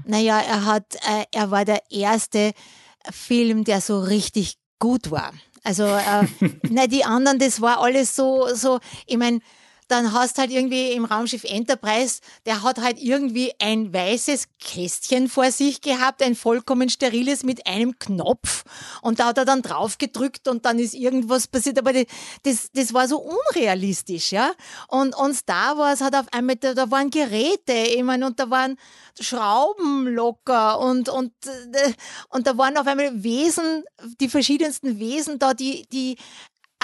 [0.07, 2.53] Naja, er hat, äh, er war der erste
[3.11, 5.33] Film, der so richtig gut war.
[5.64, 6.27] Also, äh,
[6.70, 9.40] na, die anderen, das war alles so, so, ich meine,
[9.94, 15.52] dann hast halt irgendwie im Raumschiff Enterprise, der hat halt irgendwie ein weißes Kästchen vor
[15.52, 18.64] sich gehabt, ein vollkommen steriles mit einem Knopf
[19.02, 22.92] und da hat er dann drauf gedrückt und dann ist irgendwas passiert, aber das, das
[22.92, 24.50] war so unrealistisch, ja.
[24.88, 28.50] Und, und Star Wars hat auf einmal, da, da waren Geräte, ich meine, und da
[28.50, 28.76] waren
[29.20, 31.92] Schrauben locker und, und, äh,
[32.30, 33.85] und da waren auf einmal Wesen,
[34.20, 36.16] die verschiedensten Wesen da, die, die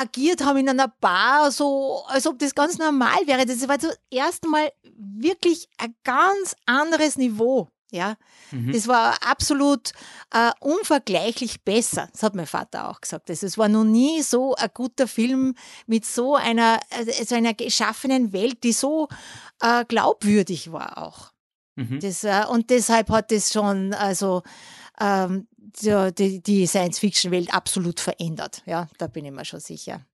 [0.01, 3.45] agiert haben in einer Bar, so als ob das ganz normal wäre.
[3.45, 7.69] Das war zum ersten Mal wirklich ein ganz anderes Niveau.
[7.93, 8.15] Ja,
[8.53, 8.73] mhm.
[8.73, 9.91] das war absolut
[10.33, 12.09] äh, unvergleichlich besser.
[12.13, 13.29] Das hat mein Vater auch gesagt.
[13.29, 17.53] Also, es war noch nie so ein guter Film mit so einer, äh, so einer
[17.53, 19.09] geschaffenen Welt, die so
[19.61, 21.33] äh, glaubwürdig war auch.
[21.75, 21.99] Mhm.
[21.99, 24.43] Das, äh, und deshalb hat es schon, also
[25.01, 25.49] ähm,
[25.83, 28.63] die, die Science-Fiction-Welt absolut verändert.
[28.67, 30.05] Ja, da bin ich mir schon sicher.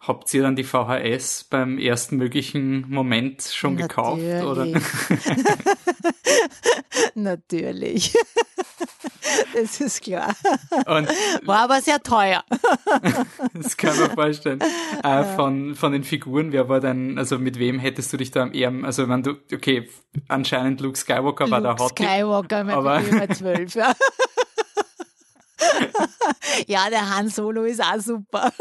[0.00, 3.88] Habt ihr dann die VHS beim ersten möglichen Moment schon Natürlich.
[3.88, 4.44] gekauft?
[4.44, 4.66] Oder?
[7.14, 8.16] Natürlich.
[9.54, 10.34] das ist klar.
[10.86, 11.08] Und
[11.44, 12.44] War aber sehr teuer.
[13.54, 14.60] das kann man vorstellen.
[15.02, 18.42] Äh, von, von den Figuren, wer war denn, also mit wem hättest du dich da
[18.42, 19.88] am eher, also wenn du, okay,
[20.28, 21.98] anscheinend Luke Skywalker Luke war der Hot.
[21.98, 23.94] Skywalker mit aber über zwölf, ja.
[26.66, 28.52] ja, der Han Solo ist auch super.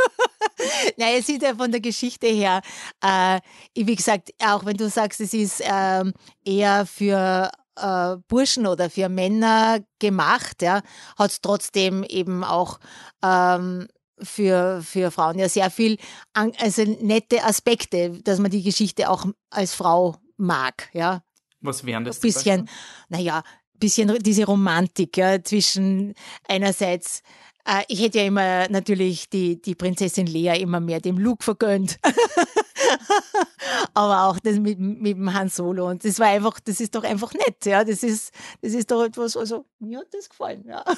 [0.98, 2.62] naja, es ist ja von der Geschichte her,
[3.02, 3.40] äh,
[3.76, 6.04] wie gesagt, auch wenn du sagst, es ist äh,
[6.44, 10.82] eher für äh, Burschen oder für Männer gemacht, ja,
[11.18, 12.80] hat es trotzdem eben auch
[13.24, 13.88] ähm,
[14.20, 15.98] für, für Frauen ja sehr viel,
[16.34, 21.22] an, also nette Aspekte, dass man die Geschichte auch als Frau mag, ja.
[21.62, 22.18] Was wären das?
[22.18, 22.70] Ein bisschen,
[23.10, 23.44] naja,
[23.80, 26.14] bisschen diese Romantik ja, zwischen
[26.48, 27.22] einerseits
[27.68, 32.00] äh, ich hätte ja immer natürlich die, die Prinzessin Lea immer mehr dem Luke vergönnt.
[33.94, 35.90] Aber auch das mit, mit dem Han Solo.
[35.90, 37.84] Und das war einfach, das ist doch einfach nett, ja.
[37.84, 40.84] Das ist, das ist doch etwas, also, mir hat das gefallen, ja.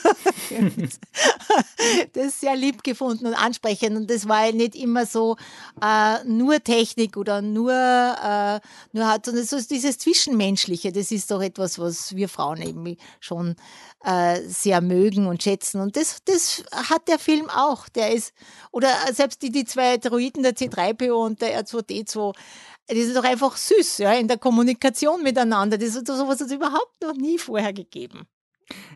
[2.13, 3.98] das ist sehr lieb gefunden und ansprechend.
[3.98, 5.38] Und das war nicht immer so
[5.82, 8.60] äh, nur Technik oder nur, äh,
[8.92, 13.56] nur hat, sondern so dieses Zwischenmenschliche, das ist doch etwas, was wir Frauen eben schon
[14.04, 15.82] äh, sehr mögen und schätzen.
[15.82, 17.89] Und das, das hat der Film auch.
[17.89, 18.34] Der ist,
[18.72, 22.36] oder selbst die, die zwei Droiden, der C3PO und der R2D2,
[22.91, 25.77] die sind doch einfach süß, ja, in der Kommunikation miteinander.
[25.77, 28.27] Das ist sowas hat es überhaupt noch nie vorher gegeben.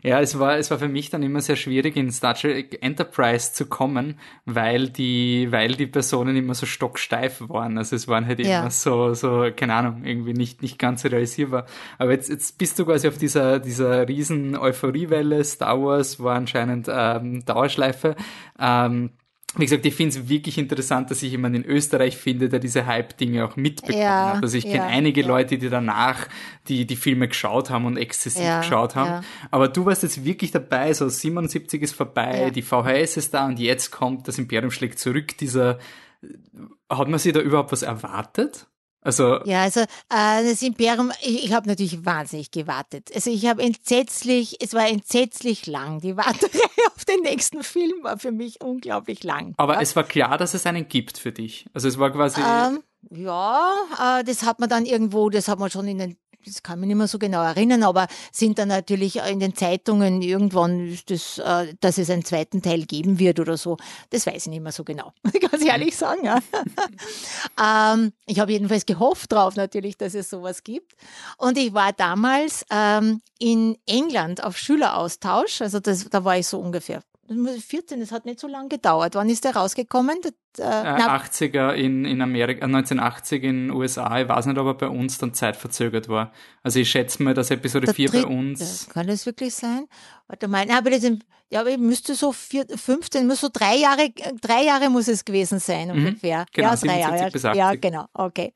[0.02, 3.52] Ja, es war, es war für mich dann immer sehr schwierig, in Star Trek Enterprise
[3.52, 7.78] zu kommen, weil die, weil die Personen immer so stocksteif waren.
[7.78, 8.60] Also es waren halt ja.
[8.60, 11.66] immer so, so, keine Ahnung, irgendwie nicht, nicht ganz realisierbar.
[11.98, 15.42] Aber jetzt, jetzt bist du quasi auf dieser, dieser riesen Euphoriewelle.
[15.42, 18.14] Star Wars war anscheinend ähm, Dauerschleife.
[18.58, 19.10] Ähm,
[19.56, 22.86] wie gesagt, ich finde es wirklich interessant, dass ich jemanden in Österreich finde, der diese
[22.86, 24.42] Hype-Dinge auch mitbekommen ja, hat.
[24.42, 25.26] Also ich kenne ja, einige ja.
[25.26, 26.26] Leute, die danach
[26.68, 29.24] die, die Filme geschaut haben und exzessiv geschaut haben.
[29.50, 33.58] Aber du warst jetzt wirklich dabei, so 77 ist vorbei, die VHS ist da und
[33.58, 35.36] jetzt kommt das Imperium schlägt zurück.
[35.38, 35.78] Dieser,
[36.90, 38.66] hat man sich da überhaupt was erwartet?
[39.04, 43.10] Also ja, also äh, das Imperium, ich, ich habe natürlich wahnsinnig gewartet.
[43.14, 46.00] Also ich habe entsetzlich, es war entsetzlich lang.
[46.00, 46.58] Die Warterei
[46.96, 49.52] auf den nächsten Film war für mich unglaublich lang.
[49.58, 49.82] Aber ja.
[49.82, 51.66] es war klar, dass es einen gibt für dich.
[51.74, 52.40] Also es war quasi.
[52.40, 56.62] Ähm, ja, äh, das hat man dann irgendwo, das hat man schon in den das
[56.62, 60.98] kann mich nicht mehr so genau erinnern, aber sind dann natürlich in den Zeitungen irgendwann,
[61.06, 63.76] das, äh, dass es einen zweiten Teil geben wird oder so.
[64.10, 65.12] Das weiß ich nicht mehr so genau,
[65.50, 66.24] ganz ehrlich sagen.
[66.24, 66.38] Ja.
[67.94, 70.94] ähm, ich habe jedenfalls gehofft drauf natürlich, dass es sowas gibt.
[71.38, 76.58] Und ich war damals ähm, in England auf Schüleraustausch, also das, da war ich so
[76.58, 79.14] ungefähr 14, es hat nicht so lange gedauert.
[79.14, 80.16] Wann ist der rausgekommen?
[80.22, 80.32] Der,
[80.64, 84.20] äh, 80er in, in Amerika, 1980 äh, in den USA.
[84.20, 86.32] Ich weiß nicht, ob er bei uns dann zeitverzögert war.
[86.62, 88.88] Also ich schätze mal, dass Episode der 4 dritte, bei uns.
[88.88, 89.86] Kann das wirklich sein?
[90.28, 91.02] Warte mal, aber das,
[91.50, 94.10] ja, aber ich müsste so vier, 15, muss so drei Jahre,
[94.40, 96.46] drei Jahre muss es gewesen sein mhm, ungefähr.
[96.52, 97.30] Genau, ja, drei Jahre.
[97.30, 97.58] Bis 80.
[97.58, 98.52] Ja, genau, okay.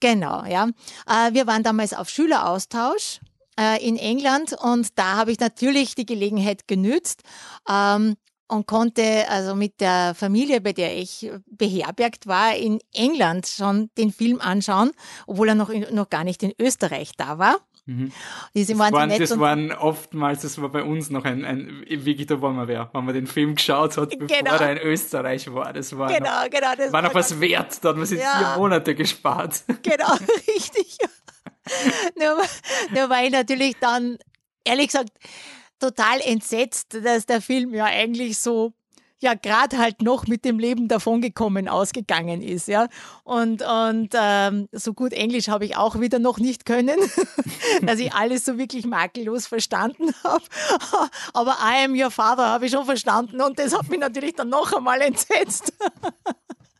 [0.00, 0.68] Genau, ja.
[1.06, 3.20] Äh, wir waren damals auf Schüleraustausch
[3.58, 7.22] äh, in England und da habe ich natürlich die Gelegenheit genützt
[7.68, 8.16] ähm,
[8.48, 14.12] und konnte also mit der Familie, bei der ich beherbergt war, in England schon den
[14.12, 14.92] Film anschauen,
[15.26, 17.58] obwohl er noch, noch gar nicht in Österreich da war.
[17.84, 18.12] Mhm.
[18.54, 22.54] das, waren, das waren oftmals, das war bei uns noch ein, ein wirklich, da waren
[22.54, 24.54] wir wer, wenn man den Film geschaut hat, bevor genau.
[24.54, 25.72] er in Österreich war.
[25.72, 28.38] Das war genau, noch, genau, das war noch was wert, da hat man sich ja.
[28.38, 29.64] vier Monate gespart.
[29.82, 30.12] Genau,
[30.46, 30.96] richtig
[32.16, 32.42] nur,
[32.94, 34.18] nur ich natürlich dann,
[34.64, 35.10] ehrlich gesagt,
[35.78, 38.72] total entsetzt, dass der Film ja eigentlich so
[39.22, 42.88] ja gerade halt noch mit dem Leben davongekommen ausgegangen ist, ja.
[43.24, 46.98] Und, und ähm, so gut Englisch habe ich auch wieder noch nicht können,
[47.82, 50.42] dass ich alles so wirklich makellos verstanden habe.
[51.32, 54.48] Aber I am your father habe ich schon verstanden und das hat mich natürlich dann
[54.48, 55.72] noch einmal entsetzt.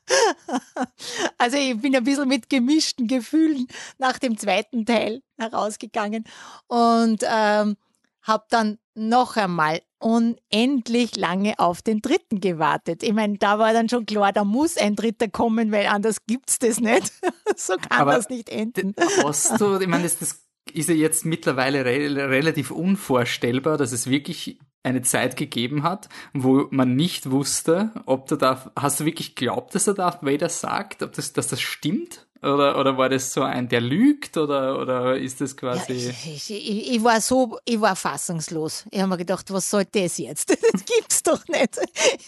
[1.38, 3.66] Also ich bin ein bisschen mit gemischten Gefühlen
[3.98, 6.24] nach dem zweiten Teil herausgegangen
[6.68, 7.76] und ähm,
[8.22, 13.02] habe dann noch einmal unendlich lange auf den dritten gewartet.
[13.02, 16.50] Ich meine, da war dann schon klar, da muss ein dritter kommen, weil anders gibt
[16.50, 17.12] es das nicht.
[17.56, 18.94] so kann Aber das nicht enden.
[19.24, 20.40] Hast du, ich meine, das, das
[20.72, 26.66] ist ja jetzt mittlerweile re relativ unvorstellbar, dass es wirklich eine Zeit gegeben hat, wo
[26.70, 31.02] man nicht wusste, ob der Darth, hast du wirklich glaubt, dass der Darth Vader sagt,
[31.02, 32.26] ob das, dass das stimmt?
[32.42, 34.36] Oder, oder war das so ein, der lügt?
[34.36, 35.92] Oder, oder ist das quasi.
[35.92, 38.84] Ja, ich, ich, ich, war so, ich war fassungslos.
[38.90, 40.58] Ich habe mir gedacht, was soll das jetzt?
[40.72, 41.78] Das gibt's doch nicht.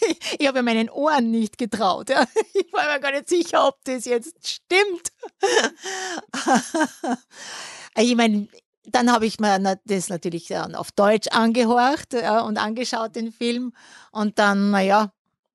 [0.07, 2.09] Ich, ich habe meinen Ohren nicht getraut.
[2.09, 2.25] Ja.
[2.53, 5.11] Ich war mir gar nicht sicher, ob das jetzt stimmt.
[7.97, 8.47] Ich meine,
[8.87, 13.73] dann habe ich mir das natürlich dann auf Deutsch angehorcht ja, und angeschaut, den Film.
[14.11, 15.11] Und dann, naja,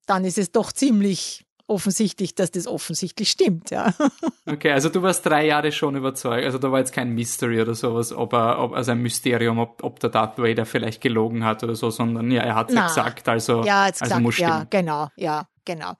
[0.06, 3.94] dann ist es doch ziemlich offensichtlich, dass das offensichtlich stimmt, ja.
[4.46, 7.76] Okay, also du warst drei Jahre schon überzeugt, also da war jetzt kein Mystery oder
[7.76, 11.62] sowas, ob er, ob, also ein Mysterium, ob, ob der Darth Vader vielleicht gelogen hat
[11.62, 14.50] oder so, sondern ja, er hat es ja gesagt, also, ja, also gesagt, muss stimmen.
[14.50, 15.92] Ja, genau, ja, genau.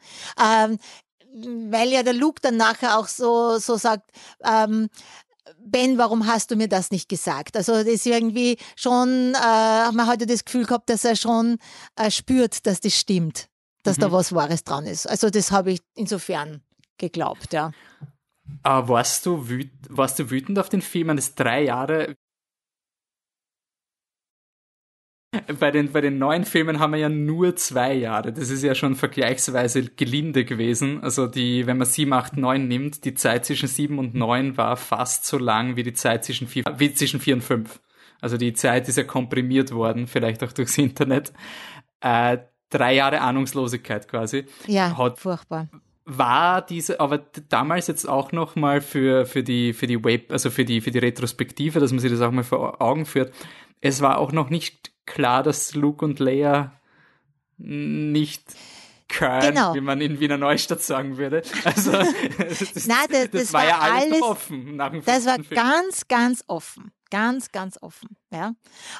[0.42, 0.78] Ähm,
[1.70, 4.10] weil ja der Luke dann nachher auch so, so sagt,
[4.44, 4.88] ähm,
[5.58, 7.56] Ben, warum hast du mir das nicht gesagt?
[7.56, 11.58] Also das ist irgendwie schon, äh, man hat ja das Gefühl gehabt, dass er schon
[11.96, 13.50] äh, spürt, dass das stimmt
[13.82, 14.02] dass mhm.
[14.02, 15.06] da was Wahres dran ist.
[15.08, 16.62] Also das habe ich insofern
[16.98, 17.72] geglaubt, ja.
[18.62, 19.46] Aber warst du,
[19.88, 21.16] warst du wütend auf den Film?
[21.16, 22.16] Das drei Jahre.
[25.60, 28.32] Bei den, bei den neuen Filmen haben wir ja nur zwei Jahre.
[28.32, 31.04] Das ist ja schon vergleichsweise gelinde gewesen.
[31.04, 34.76] Also die, wenn man 7, 8, 9 nimmt, die Zeit zwischen 7 und 9 war
[34.76, 37.80] fast so lang wie die Zeit zwischen 4, wie zwischen 4 und 5.
[38.20, 41.32] Also die Zeit ist ja komprimiert worden, vielleicht auch durchs Internet.
[42.00, 42.38] Äh,
[42.68, 44.46] drei Jahre Ahnungslosigkeit quasi.
[44.66, 45.68] Ja, hat, furchtbar.
[46.06, 50.50] War diese, aber damals jetzt auch noch mal für, für die, für die Web, also
[50.50, 53.32] für die, für die Retrospektive, dass man sich das auch mal vor Augen führt.
[53.80, 56.72] Es war auch noch nicht klar, dass Luke und Leia
[57.58, 58.54] nicht
[59.10, 59.74] können, genau.
[59.74, 61.42] wie man in Wiener Neustadt sagen würde.
[61.64, 61.90] Also,
[62.38, 64.76] das, Nein, das, das, das war, war, ja alles offen.
[64.76, 65.48] Nach dem das war Film.
[65.50, 66.92] ganz, ganz offen.
[67.10, 68.16] Ganz, ganz offen.
[68.32, 68.52] Ja.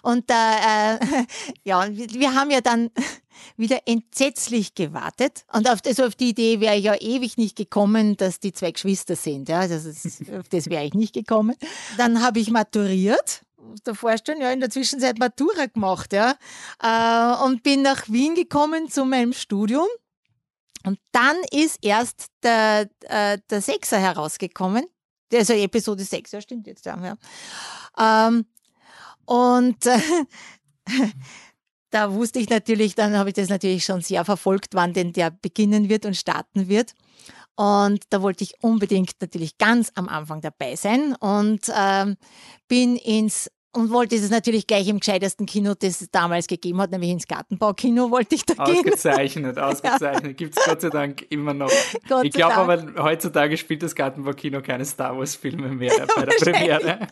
[0.03, 0.99] Und äh,
[1.65, 2.91] ja, wir haben ja dann
[3.57, 5.45] wieder entsetzlich gewartet.
[5.53, 8.73] Und auf, also auf die Idee wäre ich ja ewig nicht gekommen, dass die zwei
[8.73, 9.49] Geschwister sind.
[9.49, 11.55] Ja, das ist, auf das wäre ich nicht gekommen.
[11.99, 13.43] Dann habe ich maturiert
[13.85, 16.37] da vorstellen, ja, in der Zwischenzeit Matura gemacht, ja,
[16.83, 19.87] äh, und bin nach Wien gekommen zu meinem Studium.
[20.85, 24.87] Und dann ist erst der, äh, der Sechser herausgekommen.
[25.33, 27.17] Also Episode 6, ja, stimmt jetzt, ja.
[27.99, 28.47] Ähm,
[29.27, 29.79] und
[31.91, 35.31] da wusste ich natürlich, dann habe ich das natürlich schon sehr verfolgt, wann denn der
[35.31, 36.95] beginnen wird und starten wird.
[37.57, 42.17] Und da wollte ich unbedingt natürlich ganz am Anfang dabei sein und ähm,
[42.69, 46.91] bin ins und wollte es natürlich gleich im gescheitesten Kino, das es damals gegeben hat,
[46.91, 48.79] nämlich ins Gartenbaukino wollte ich da gehen.
[48.79, 50.25] Ausgezeichnet, ausgezeichnet.
[50.25, 50.33] Ja.
[50.33, 51.71] Gibt es Gott sei Dank immer noch.
[52.09, 57.09] Gott ich glaube aber, heutzutage spielt das Gartenbaukino keine Star Wars-Filme mehr bei der Premiere.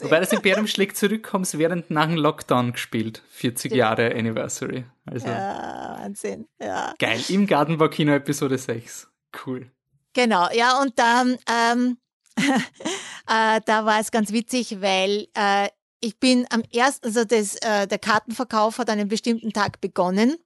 [0.00, 3.22] Wobei das Imperium schlägt zurück, haben sie während nach dem Lockdown gespielt.
[3.30, 3.74] 40 Stimmt.
[3.74, 4.84] Jahre Anniversary.
[5.04, 6.46] Also, ja, Wahnsinn.
[6.60, 6.94] Ja.
[6.98, 7.20] Geil.
[7.28, 9.08] Im Gartenbaukino Episode 6.
[9.44, 9.70] Cool.
[10.12, 11.98] Genau, ja, und dann ähm,
[12.36, 15.68] äh, da war es ganz witzig, weil äh,
[16.00, 20.36] ich bin am ersten, also das, äh, der Kartenverkauf hat an einem bestimmten Tag begonnen.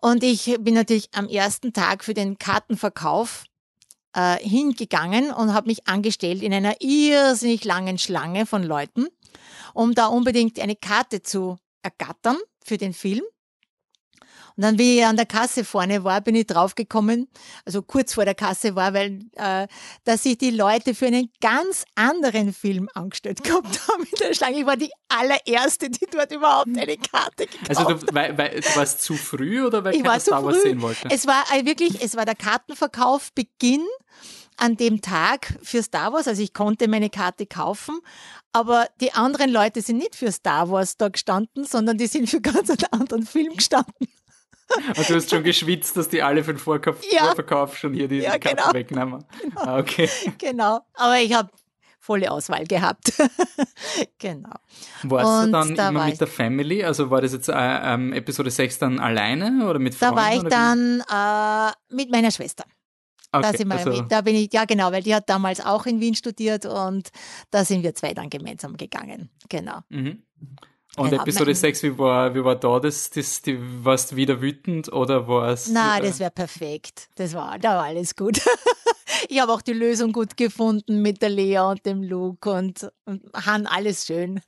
[0.00, 3.44] Und ich bin natürlich am ersten Tag für den Kartenverkauf
[4.14, 9.06] äh, hingegangen und habe mich angestellt in einer irrsinnig langen Schlange von Leuten,
[9.74, 13.22] um da unbedingt eine Karte zu ergattern für den Film.
[14.56, 17.28] Und dann, wie ich an der Kasse vorne war, bin ich draufgekommen,
[17.64, 19.66] also kurz vor der Kasse war, weil äh,
[20.04, 24.60] dass sich die Leute für einen ganz anderen Film angestellt gehabt haben in der Schlange.
[24.60, 28.76] Ich war die allererste, die dort überhaupt eine Karte gekauft Also du, weil, weil, du
[28.76, 31.08] warst zu früh oder weil ich keiner Star Wars sehen wollte?
[31.10, 33.86] Es war äh, wirklich, es war der Kartenverkauf Beginn
[34.56, 36.28] an dem Tag für Star Wars.
[36.28, 38.00] Also ich konnte meine Karte kaufen,
[38.52, 42.40] aber die anderen Leute sind nicht für Star Wars da gestanden, sondern die sind für
[42.42, 44.08] ganz einen anderen Film gestanden.
[44.96, 47.26] Und du hast schon geschwitzt, dass die alle für den Vorkauf, ja.
[47.26, 48.72] Vorverkauf schon hier die ja, Karten genau.
[48.72, 49.24] wegnehmen.
[49.40, 49.60] Genau.
[49.60, 50.08] Ah, okay.
[50.38, 50.80] Genau.
[50.94, 51.50] Aber ich habe
[52.02, 53.12] volle Auswahl gehabt.
[54.18, 54.54] genau.
[55.04, 56.84] Warst Und du dann da immer mit der Family?
[56.84, 60.16] Also war das jetzt äh, ähm, Episode 6 dann alleine oder mit Freunden?
[60.16, 62.64] Da war ich dann äh, mit meiner Schwester.
[63.34, 65.86] Okay, da, sind wir, also, da bin ich, ja genau, weil die hat damals auch
[65.86, 67.08] in Wien studiert und
[67.50, 69.30] da sind wir zwei dann gemeinsam gegangen.
[69.48, 69.78] Genau.
[69.88, 70.22] Mhm.
[70.96, 73.08] Und ja, Episode 6, wie war, wie war da das?
[73.08, 75.68] das die, warst du wieder wütend oder war es?
[75.68, 77.08] Nein, das wäre perfekt.
[77.14, 78.40] Das war, da war alles gut.
[79.28, 83.22] ich habe auch die Lösung gut gefunden mit der Lea und dem Luke und, und
[83.34, 84.40] Han, alles schön.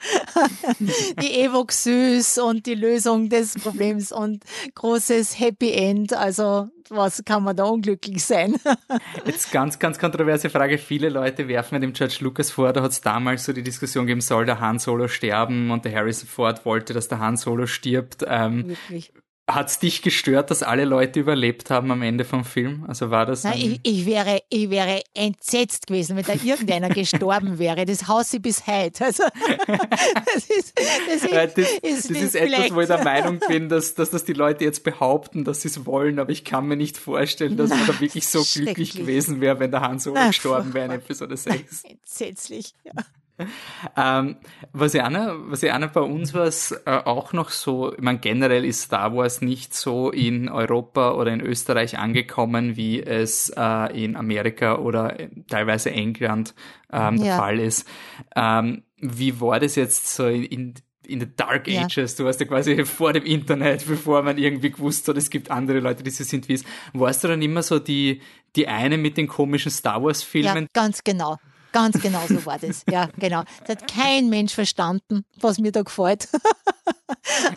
[1.23, 6.13] die Evox süß und die Lösung des Problems und großes Happy End.
[6.13, 8.57] Also was kann man da unglücklich sein?
[9.25, 10.79] Jetzt ganz, ganz kontroverse Frage.
[10.79, 14.21] Viele Leute werfen dem George Lucas vor, da hat es damals so die Diskussion gegeben,
[14.21, 18.25] soll der Han Solo sterben und der Harrison Ford wollte, dass der Han Solo stirbt.
[18.27, 19.13] Ähm, Wirklich?
[19.47, 22.87] Hat es dich gestört, dass alle Leute überlebt haben am Ende vom Film?
[22.89, 23.45] Also war das?
[23.45, 27.85] Nein, ich, ich, wäre, ich wäre entsetzt gewesen, wenn da irgendeiner gestorben wäre.
[27.85, 29.05] Das haut sie bis heute.
[29.05, 29.25] Also,
[29.67, 33.95] das ist, das ist, das, ist, das ist etwas, wo ich der Meinung bin, dass,
[33.95, 36.97] dass das die Leute jetzt behaupten, dass sie es wollen, aber ich kann mir nicht
[36.97, 40.87] vorstellen, dass man da wirklich so glücklich gewesen wäre, wenn der Han Solo gestorben wäre
[40.87, 41.85] in Episode 6.
[41.85, 42.93] Entsetzlich, ja.
[43.97, 44.37] ähm,
[44.73, 47.93] was, ich auch noch, was ich auch noch bei uns was äh, auch noch so,
[47.93, 53.03] ich meine, generell ist Star Wars nicht so in Europa oder in Österreich angekommen, wie
[53.03, 55.17] es äh, in Amerika oder
[55.49, 56.55] teilweise England
[56.93, 57.25] ähm, ja.
[57.25, 57.89] der Fall ist.
[58.37, 60.75] Ähm, wie war das jetzt so in,
[61.07, 62.17] in the Dark Ages, ja.
[62.19, 65.81] du warst ja quasi vor dem Internet, bevor man irgendwie gewusst hat, es gibt andere
[65.81, 66.65] Leute, die so sind wie es.
[66.93, 68.21] Warst du dann immer so die,
[68.57, 70.65] die eine mit den komischen Star Wars Filmen?
[70.65, 71.39] Ja, ganz genau.
[71.75, 72.85] Ganz genau so war das.
[72.89, 73.43] Ja, genau.
[73.67, 76.29] Das hat kein Mensch verstanden, was mir da gefällt.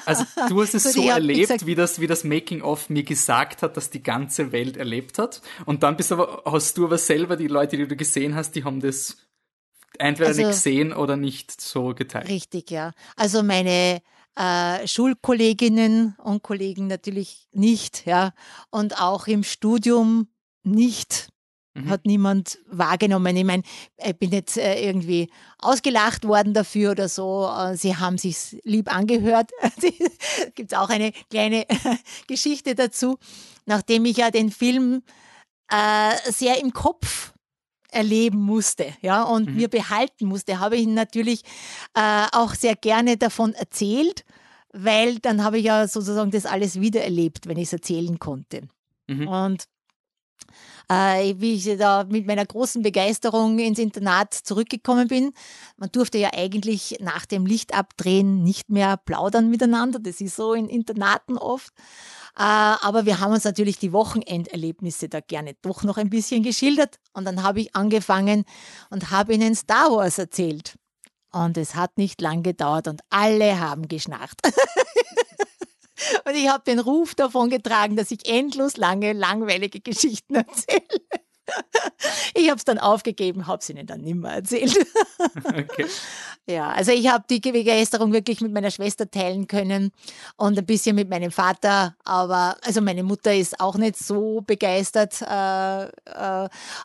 [0.06, 3.62] Also du hast es so, so erlebt, gesagt, wie das, wie das Making-of mir gesagt
[3.62, 5.44] hat, dass die ganze Welt erlebt hat.
[5.66, 8.64] Und dann bist aber, hast du aber selber die Leute, die du gesehen hast, die
[8.64, 9.18] haben das
[10.00, 12.28] entweder also, nicht gesehen oder nicht so geteilt.
[12.28, 12.94] Richtig, ja.
[13.16, 14.02] Also meine
[14.36, 18.34] äh, Schulkolleginnen und Kollegen natürlich nicht, ja.
[18.72, 20.28] Und auch im Studium
[20.64, 21.30] nicht.
[21.78, 21.90] Mhm.
[21.90, 23.36] Hat niemand wahrgenommen.
[23.36, 23.64] Ich meine,
[23.98, 27.48] ich bin jetzt äh, irgendwie ausgelacht worden dafür oder so.
[27.48, 29.52] Äh, sie haben sich lieb angehört.
[30.56, 31.66] Gibt es auch eine kleine
[32.28, 33.18] Geschichte dazu.
[33.66, 35.04] Nachdem ich ja den Film
[35.72, 37.34] äh, sehr im Kopf
[37.90, 39.56] erleben musste, ja, und mhm.
[39.56, 41.44] mir behalten musste, habe ich ihn natürlich
[41.94, 44.26] äh, auch sehr gerne davon erzählt,
[44.74, 48.68] weil dann habe ich ja sozusagen das alles wiedererlebt, wenn ich es erzählen konnte.
[49.08, 49.28] Mhm.
[49.28, 49.64] Und
[50.90, 55.34] äh, wie ich da mit meiner großen Begeisterung ins Internat zurückgekommen bin.
[55.78, 60.00] Man durfte ja eigentlich nach dem Lichtabdrehen nicht mehr plaudern miteinander.
[60.00, 61.74] Das ist so in Internaten oft.
[62.38, 67.00] Äh, aber wir haben uns natürlich die Wochenenderlebnisse da gerne doch noch ein bisschen geschildert.
[67.14, 68.46] Und dann habe ich angefangen
[68.90, 70.78] und habe ihnen Star Wars erzählt.
[71.32, 74.40] Und es hat nicht lang gedauert und alle haben geschnarcht.
[76.26, 80.82] Und ich habe den Ruf davon getragen, dass ich endlos lange, langweilige Geschichten erzähle.
[82.34, 84.78] Ich habe es dann aufgegeben, habe es ihnen dann nimmer erzählt.
[85.46, 85.86] Okay.
[86.46, 89.92] Ja, also ich habe die Begeisterung wirklich mit meiner Schwester teilen können
[90.38, 95.22] und ein bisschen mit meinem Vater, aber also meine Mutter ist auch nicht so begeistert.
[95.22, 95.90] Äh, äh,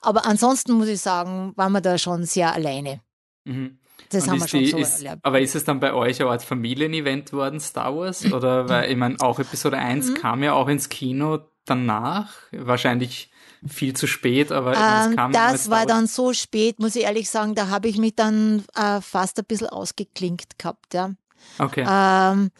[0.01, 3.01] aber ansonsten muss ich sagen, waren wir da schon sehr alleine.
[3.45, 3.79] Mhm.
[4.11, 5.24] Das haben wir schon die, so ist, erlebt.
[5.24, 8.30] Aber ist es dann bei euch eine Art Familienevent worden, Star Wars?
[8.32, 10.14] Oder weil, ich meine, auch Episode 1 mhm.
[10.14, 12.32] kam ja auch ins Kino danach.
[12.53, 13.30] Wahrscheinlich
[13.66, 17.30] viel zu spät, aber ähm, es kam Das war dann so spät, muss ich ehrlich
[17.30, 21.12] sagen, da habe ich mich dann äh, fast ein bisschen ausgeklinkt gehabt, ja.
[21.59, 21.86] Okay.
[21.88, 22.50] Ähm,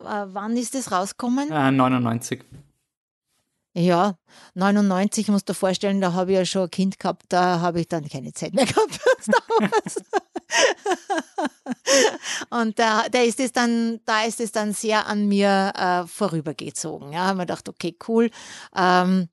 [0.00, 1.50] äh, wann ist das rausgekommen?
[1.50, 2.42] Äh, 99.
[3.74, 4.16] Ja,
[4.54, 7.80] 99 musst du dir vorstellen, da habe ich ja schon ein Kind gehabt, da habe
[7.80, 9.00] ich dann keine Zeit mehr gehabt.
[12.50, 17.12] und da, da ist es dann, da ist es dann sehr an mir äh, vorübergezogen.
[17.12, 18.30] Ja, habe mir gedacht, okay, cool.
[18.74, 19.28] Ähm,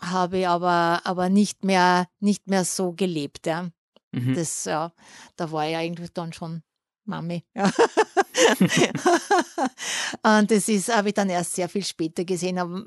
[0.00, 3.46] habe ich aber, aber nicht mehr, nicht mehr so gelebt.
[3.46, 3.68] Ja.
[4.12, 4.34] Mhm.
[4.34, 4.92] Das, ja,
[5.36, 6.62] da war ich eigentlich dann schon
[7.04, 7.44] Mami.
[7.54, 7.70] Ja.
[10.38, 12.84] und das ist, habe ich dann erst sehr viel später gesehen, aber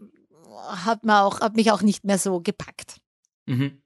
[0.67, 2.97] hat, auch, hat mich auch nicht mehr so gepackt.
[3.45, 3.81] Mhm.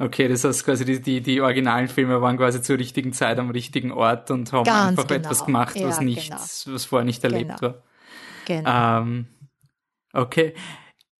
[0.00, 3.50] Okay, das heißt quasi die, die, die originalen Filme waren quasi zur richtigen Zeit am
[3.50, 5.20] richtigen Ort und haben Ganz einfach genau.
[5.20, 6.40] etwas gemacht, was ja, nicht, genau.
[6.74, 7.74] was vorher nicht erlebt genau.
[7.74, 7.82] war.
[8.46, 9.02] Genau.
[9.02, 9.26] Ähm,
[10.14, 10.54] okay.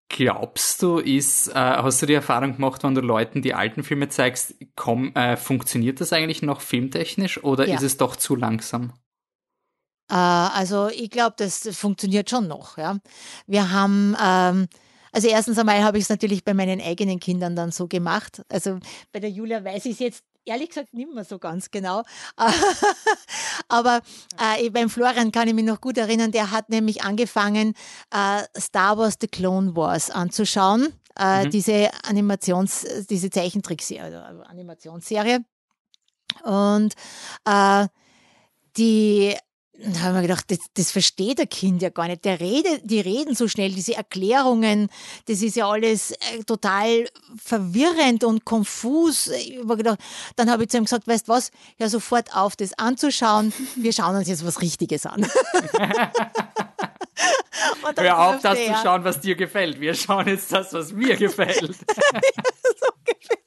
[0.09, 4.09] Glaubst du, ist, äh, hast du die Erfahrung gemacht, wenn du Leuten die alten Filme
[4.09, 7.74] zeigst, komm, äh, funktioniert das eigentlich noch filmtechnisch oder ja.
[7.74, 8.95] ist es doch zu langsam?
[10.11, 12.78] Äh, also ich glaube, das funktioniert schon noch.
[12.78, 12.97] Ja.
[13.47, 14.68] Wir haben ähm,
[15.13, 18.43] also erstens einmal habe ich es natürlich bei meinen eigenen Kindern dann so gemacht.
[18.49, 18.79] Also
[19.13, 22.03] bei der Julia weiß ich es jetzt ehrlich gesagt nicht mehr so ganz genau.
[23.69, 24.01] Aber
[24.39, 27.75] äh, beim Florian kann ich mich noch gut erinnern, der hat nämlich angefangen,
[28.13, 30.93] äh, Star Wars The Clone Wars anzuschauen.
[31.19, 31.51] Äh, mhm.
[31.51, 35.45] Diese Animations-, diese Zeichentrickserie, also Animationsserie.
[36.45, 36.95] Und
[37.45, 37.89] äh,
[38.77, 39.37] die
[39.83, 42.24] da haben wir gedacht, das, das versteht der Kind ja gar nicht.
[42.24, 44.89] Der Rede, die reden so schnell, diese Erklärungen,
[45.26, 47.09] das ist ja alles äh, total
[47.43, 49.28] verwirrend und konfus.
[49.28, 49.99] Ich habe gedacht,
[50.37, 53.53] dann habe ich zu ihm gesagt, weißt was, ja sofort auf, das anzuschauen.
[53.76, 55.26] Wir schauen uns jetzt was Richtiges an.
[57.97, 59.81] Hör auf, das zu schauen, was dir gefällt.
[59.81, 61.59] Wir schauen jetzt das, was mir gefällt.
[62.81, 63.39] so ungefähr.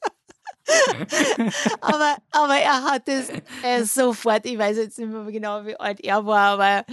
[1.80, 3.28] aber, aber er hat es
[3.62, 6.84] äh, sofort, ich weiß jetzt nicht mehr genau, wie alt er war, aber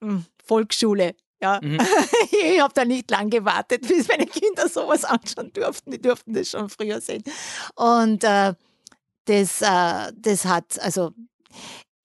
[0.00, 1.14] mh, hm, Volksschule.
[1.40, 1.78] Ja, mhm.
[2.30, 5.90] ich habe da nicht lang gewartet, bis meine Kinder sowas anschauen durften.
[5.90, 7.22] Die durften das schon früher sehen.
[7.74, 8.54] Und äh,
[9.26, 11.12] das, äh, das hat, also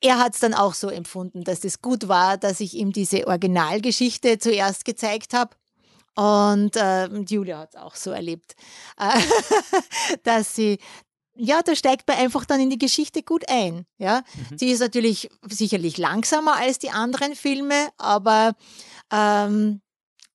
[0.01, 2.91] er hat es dann auch so empfunden, dass es das gut war, dass ich ihm
[2.91, 5.55] diese Originalgeschichte zuerst gezeigt habe.
[6.15, 8.55] Und äh, Julia hat es auch so erlebt,
[8.97, 9.19] äh,
[10.23, 10.77] dass sie
[11.33, 13.85] ja, da steigt man einfach dann in die Geschichte gut ein.
[13.97, 14.57] Ja, mhm.
[14.57, 18.53] sie ist natürlich sicherlich langsamer als die anderen Filme, aber
[19.11, 19.81] ähm,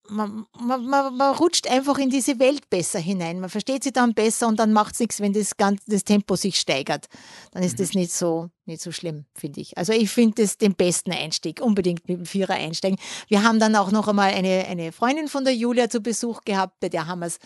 [0.08, 3.40] man, man, man, man, rutscht einfach in diese Welt besser hinein.
[3.40, 6.36] Man versteht sie dann besser und dann macht es nichts, wenn das, ganze, das Tempo
[6.36, 7.06] sich steigert.
[7.52, 7.82] Dann ist mhm.
[7.82, 9.76] das nicht so, nicht so schlimm, finde ich.
[9.78, 12.98] Also ich finde das den besten Einstieg, unbedingt mit dem Vierer einsteigen.
[13.28, 16.80] Wir haben dann auch noch einmal eine, eine Freundin von der Julia zu Besuch gehabt,
[16.80, 17.38] bei der haben wir es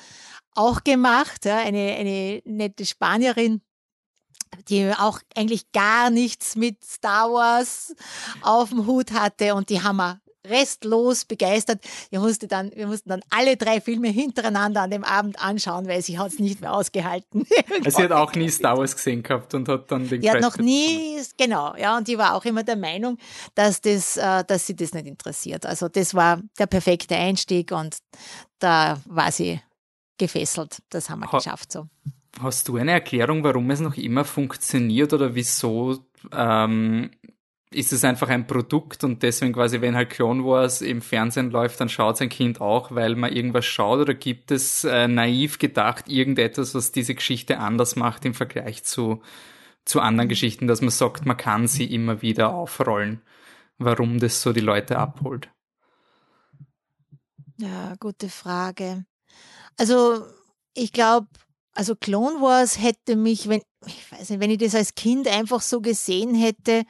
[0.55, 3.63] auch gemacht, ja, eine, eine nette Spanierin,
[4.69, 7.95] die auch eigentlich gar nichts mit Star Wars
[8.43, 11.85] auf dem Hut hatte und die haben wir restlos begeistert.
[12.11, 16.03] Wir mussten dann, wir mussten dann alle drei Filme hintereinander an dem Abend anschauen, weil
[16.03, 17.47] sie hat es nicht mehr ausgehalten.
[17.85, 20.41] Also sie hat auch nie Star Wars gesehen gehabt und hat dann den Die hat
[20.41, 23.17] noch nie, genau, ja, und die war auch immer der Meinung,
[23.55, 25.65] dass das, äh, dass sie das nicht interessiert.
[25.67, 27.99] Also das war der perfekte Einstieg und
[28.59, 29.61] da war sie
[30.19, 30.79] gefesselt.
[30.91, 31.87] Das haben wir ha geschafft so.
[32.41, 35.99] Hast du eine Erklärung, warum es noch immer funktioniert oder wieso
[36.33, 37.11] ähm,
[37.73, 41.81] ist es einfach ein Produkt und deswegen quasi, wenn halt Clone Wars im Fernsehen läuft,
[41.81, 46.09] dann schaut sein Kind auch, weil man irgendwas schaut oder gibt es äh, naiv gedacht
[46.09, 49.23] irgendetwas, was diese Geschichte anders macht im Vergleich zu,
[49.85, 53.23] zu anderen Geschichten, dass man sagt, man kann sie immer wieder aufrollen,
[53.79, 55.49] warum das so die Leute abholt?
[57.57, 59.05] Ja, gute Frage.
[59.77, 60.27] Also
[60.75, 61.29] ich glaube,
[61.73, 65.61] also Clone Wars hätte mich, wenn, ich weiß nicht, wenn ich das als Kind einfach
[65.61, 66.85] so gesehen hätte,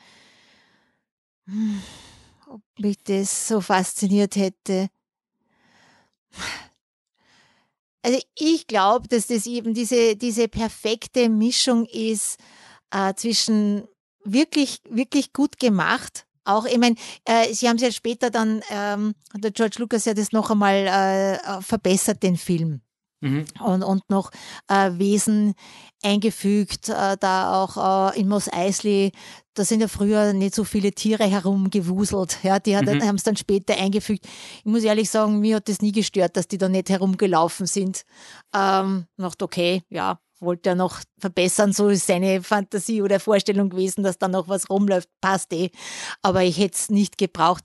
[2.48, 4.88] ob mich das so fasziniert hätte.
[8.02, 12.38] Also ich glaube, dass das eben diese, diese perfekte Mischung ist
[12.90, 13.86] äh, zwischen
[14.24, 16.26] wirklich, wirklich gut gemacht.
[16.44, 20.14] Auch, ich meine, äh, Sie haben es ja später dann, ähm, der George Lucas ja
[20.14, 22.80] das noch einmal äh, verbessert, den Film.
[23.20, 23.44] Mhm.
[23.62, 24.30] Und, und noch
[24.68, 25.54] äh, Wesen
[26.02, 29.12] eingefügt, äh, da auch äh, in Mos Eisley,
[29.54, 33.02] da sind ja früher nicht so viele Tiere herumgewuselt, ja, die mhm.
[33.02, 34.26] haben es dann später eingefügt.
[34.58, 38.04] Ich muss ehrlich sagen, mir hat das nie gestört, dass die da nicht herumgelaufen sind.
[38.54, 44.02] Ähm, dachte, okay, ja, wollte er noch verbessern, so ist seine Fantasie oder Vorstellung gewesen,
[44.02, 45.70] dass da noch was rumläuft, passt eh.
[46.22, 47.64] Aber ich hätte es nicht gebraucht.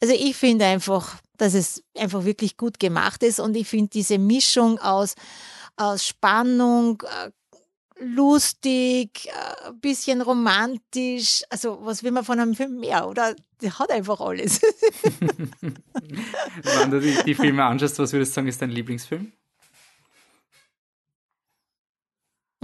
[0.00, 4.18] Also ich finde einfach, dass es einfach wirklich gut gemacht ist und ich finde diese
[4.18, 5.14] Mischung aus,
[5.76, 7.30] aus Spannung, äh,
[7.98, 9.28] lustig,
[9.64, 11.42] ein äh, bisschen romantisch.
[11.50, 13.34] Also, was will man von einem Film mehr, oder?
[13.62, 14.60] Der hat einfach alles.
[15.60, 19.32] Wenn du die, die, Filme anschaust, was würdest du sagen, ist dein Lieblingsfilm?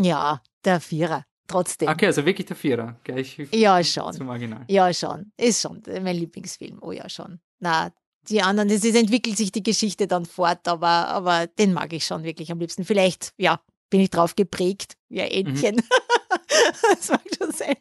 [0.05, 1.24] Ja, der Vierer.
[1.48, 1.88] Trotzdem.
[1.88, 2.96] Okay, also wirklich der Vierer.
[3.05, 4.12] Gleich ja, schon.
[4.12, 4.64] Zum Original.
[4.68, 5.32] Ja, schon.
[5.36, 6.78] Ist schon mein Lieblingsfilm.
[6.80, 7.40] Oh ja, schon.
[7.59, 7.92] Na,
[8.28, 12.22] die anderen, es entwickelt sich die Geschichte dann fort, aber, aber den mag ich schon
[12.22, 12.84] wirklich am liebsten.
[12.84, 15.76] Vielleicht, ja, bin ich drauf geprägt, wie ein Entchen.
[15.76, 15.82] Mhm.
[16.96, 17.76] das mag schon sein.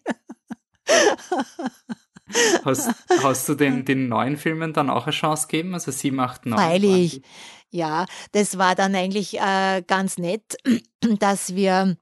[2.65, 2.89] Hast,
[3.22, 5.74] hast du den, den neuen Filmen dann auch eine Chance gegeben?
[5.74, 6.59] Also 7, 8, 9?
[6.59, 7.22] Freilich.
[7.69, 10.57] Ja, das war dann eigentlich äh, ganz nett,
[11.19, 11.97] dass wir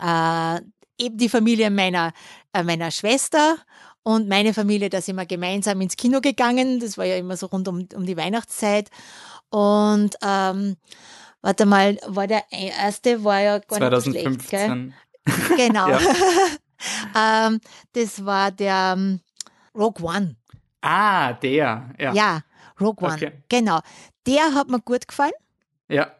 [0.00, 0.60] äh,
[0.98, 2.12] eben die Familie meiner,
[2.52, 3.56] äh, meiner Schwester
[4.02, 6.80] und meine Familie, da sind wir gemeinsam ins Kino gegangen.
[6.80, 8.90] Das war ja immer so rund um, um die Weihnachtszeit.
[9.50, 10.76] Und ähm,
[11.40, 14.30] warte mal, war der erste, war ja gar 2015.
[14.30, 14.92] nicht schlecht, gell?
[15.56, 15.88] Genau.
[17.16, 17.60] ähm,
[17.92, 19.20] das war der um, ähm,
[19.74, 20.36] Rogue One.
[20.80, 22.12] Ah, der, ja.
[22.12, 22.40] Ja,
[22.80, 23.32] Rogue One, okay.
[23.48, 23.80] genau.
[24.26, 25.32] Der hat mir gut gefallen.
[25.88, 26.10] Ja.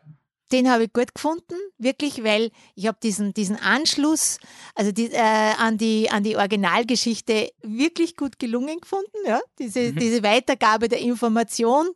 [0.53, 4.39] Den habe ich gut gefunden, wirklich, weil ich habe diesen, diesen Anschluss,
[4.75, 9.17] also die, äh, an, die, an die Originalgeschichte wirklich gut gelungen gefunden.
[9.27, 9.41] Ja?
[9.59, 9.99] Diese, mhm.
[9.99, 11.89] diese Weitergabe der Information.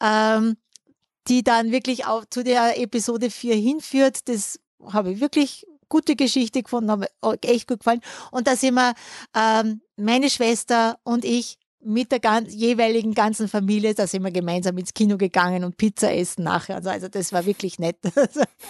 [0.00, 0.56] Ähm,
[1.28, 4.28] die dann wirklich auch zu der Episode 4 hinführt.
[4.28, 7.06] Das habe ich wirklich gute Geschichte gefunden, habe
[7.42, 8.00] echt gut gefallen.
[8.30, 8.94] Und da sind wir,
[9.34, 14.78] ähm, meine Schwester und ich mit der ganz, jeweiligen ganzen Familie, da sind wir gemeinsam
[14.78, 16.76] ins Kino gegangen und Pizza essen nachher.
[16.76, 17.96] Also, also das war wirklich nett.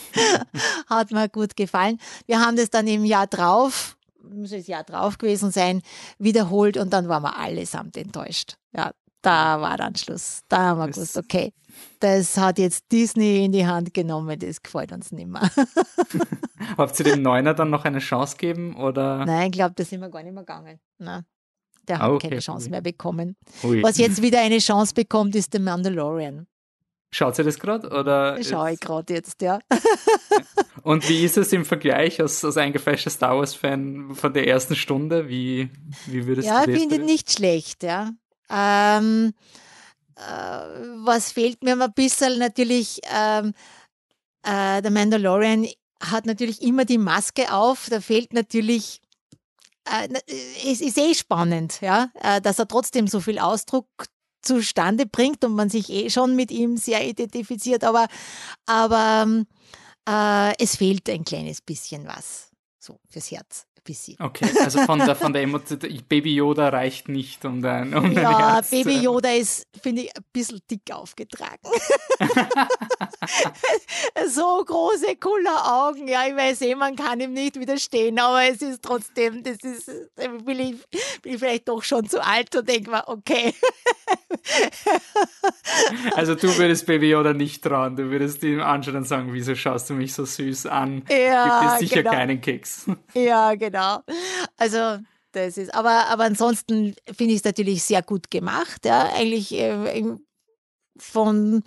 [0.86, 1.98] Hat mir gut gefallen.
[2.26, 5.82] Wir haben das dann im Jahr drauf, muss das Jahr drauf gewesen sein,
[6.18, 8.56] wiederholt und dann waren wir allesamt enttäuscht.
[8.72, 10.40] Ja, da war dann Schluss.
[10.48, 11.52] Da haben wir gewusst, okay,
[12.00, 15.48] das hat jetzt Disney in die Hand genommen, das gefällt uns nicht mehr.
[16.76, 18.76] Habt ihr dem Neuner dann noch eine Chance gegeben?
[18.76, 19.24] Oder?
[19.24, 20.80] Nein, ich glaube, da sind wir gar nicht mehr gegangen.
[20.98, 21.24] Nein.
[21.88, 22.28] Der hat ah, okay.
[22.28, 23.36] keine Chance mehr bekommen.
[23.64, 23.82] Ui.
[23.82, 26.46] Was jetzt wieder eine Chance bekommt, ist The Mandalorian.
[27.14, 27.90] Schaut ihr das gerade?
[27.90, 29.58] Oder Schaue ich gerade jetzt, ja.
[30.82, 35.28] Und wie ist es im Vergleich als, als eingefleischter Star Wars-Fan von der ersten Stunde?
[35.28, 35.68] Wie,
[36.06, 36.80] wie würdest ja, du das?
[36.80, 38.12] Ja, ich finde nicht schlecht, ja.
[38.50, 39.34] Ähm,
[40.16, 40.22] äh,
[41.04, 43.52] was fehlt mir ein bisschen natürlich, ähm,
[44.42, 45.66] äh, der Mandalorian
[46.00, 47.88] hat natürlich immer die Maske auf.
[47.90, 49.00] Da fehlt natürlich,
[49.84, 53.86] es ist eh spannend, ja, äh, dass er trotzdem so viel Ausdruck
[54.42, 58.06] zustande bringt und man sich eh schon mit ihm sehr identifiziert, aber,
[58.66, 59.44] aber
[60.08, 64.16] äh, es fehlt ein kleines bisschen was so fürs Herz bisschen.
[64.18, 65.78] Okay, also von der, von der Emotion,
[66.08, 70.16] Baby Yoda reicht nicht um dein, um dein Ja, Herz Baby Yoda ist, finde ich,
[70.16, 71.68] ein bisschen dick aufgetragen.
[74.66, 76.08] so große, coole Augen.
[76.08, 79.90] Ja, ich weiß eh, man kann ihm nicht widerstehen, aber es ist trotzdem, das ist,
[80.16, 80.76] bin ich,
[81.22, 83.54] bin ich vielleicht doch schon zu alt und denke mir, okay.
[86.14, 89.90] also du würdest Baby Yoda nicht trauen, du würdest ihm anschauen und sagen, wieso schaust
[89.90, 91.04] du mich so süß an?
[91.10, 92.14] Ja, Gibt es sicher genau.
[92.14, 92.86] keinen Keks.
[93.14, 94.00] Ja, genau genau.
[94.56, 95.02] Also
[95.32, 98.84] das ist, aber, aber ansonsten finde ich es natürlich sehr gut gemacht.
[98.84, 100.04] Ja, eigentlich äh,
[100.96, 101.62] von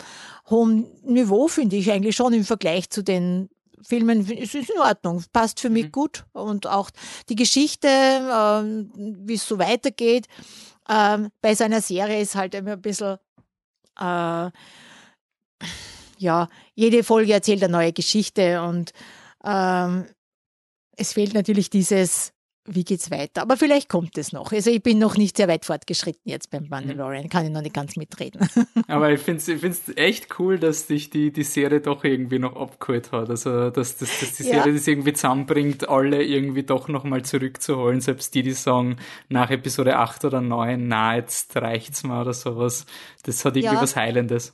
[0.48, 3.48] hohem Niveau finde ich eigentlich schon im Vergleich zu den
[3.82, 4.20] Filmen.
[4.20, 5.92] Es ist in Ordnung, passt für mich mhm.
[5.92, 6.90] gut und auch
[7.28, 8.62] die Geschichte, äh,
[8.94, 10.26] wie es so weitergeht.
[10.88, 13.18] Äh, bei so einer Serie ist halt immer ein bisschen
[13.98, 14.50] äh,
[16.18, 18.92] ja, jede Folge erzählt eine neue Geschichte und
[19.44, 20.06] ähm,
[20.96, 22.32] es fehlt natürlich dieses,
[22.66, 23.42] wie geht's weiter?
[23.42, 24.52] Aber vielleicht kommt es noch.
[24.52, 27.74] Also ich bin noch nicht sehr weit fortgeschritten jetzt beim Mandalorian, kann ich noch nicht
[27.74, 28.48] ganz mitreden.
[28.88, 32.38] Aber ich finde es ich find's echt cool, dass dich die, die Serie doch irgendwie
[32.38, 33.30] noch abgeholt hat.
[33.30, 34.72] Also dass, dass, dass die Serie ja.
[34.72, 38.96] das irgendwie zusammenbringt, alle irgendwie doch nochmal zurückzuholen, selbst die, die sagen,
[39.28, 42.86] nach Episode 8 oder 9, na, jetzt reicht's mal oder sowas.
[43.22, 43.82] Das hat irgendwie ja.
[43.82, 44.52] was Heilendes.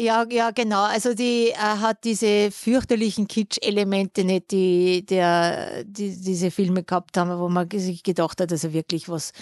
[0.00, 0.84] Ja, ja, genau.
[0.84, 7.38] Also die äh, hat diese fürchterlichen Kitsch-Elemente nicht, die, der, die diese Filme gehabt haben,
[7.38, 9.32] wo man sich gedacht hat, also wirklich was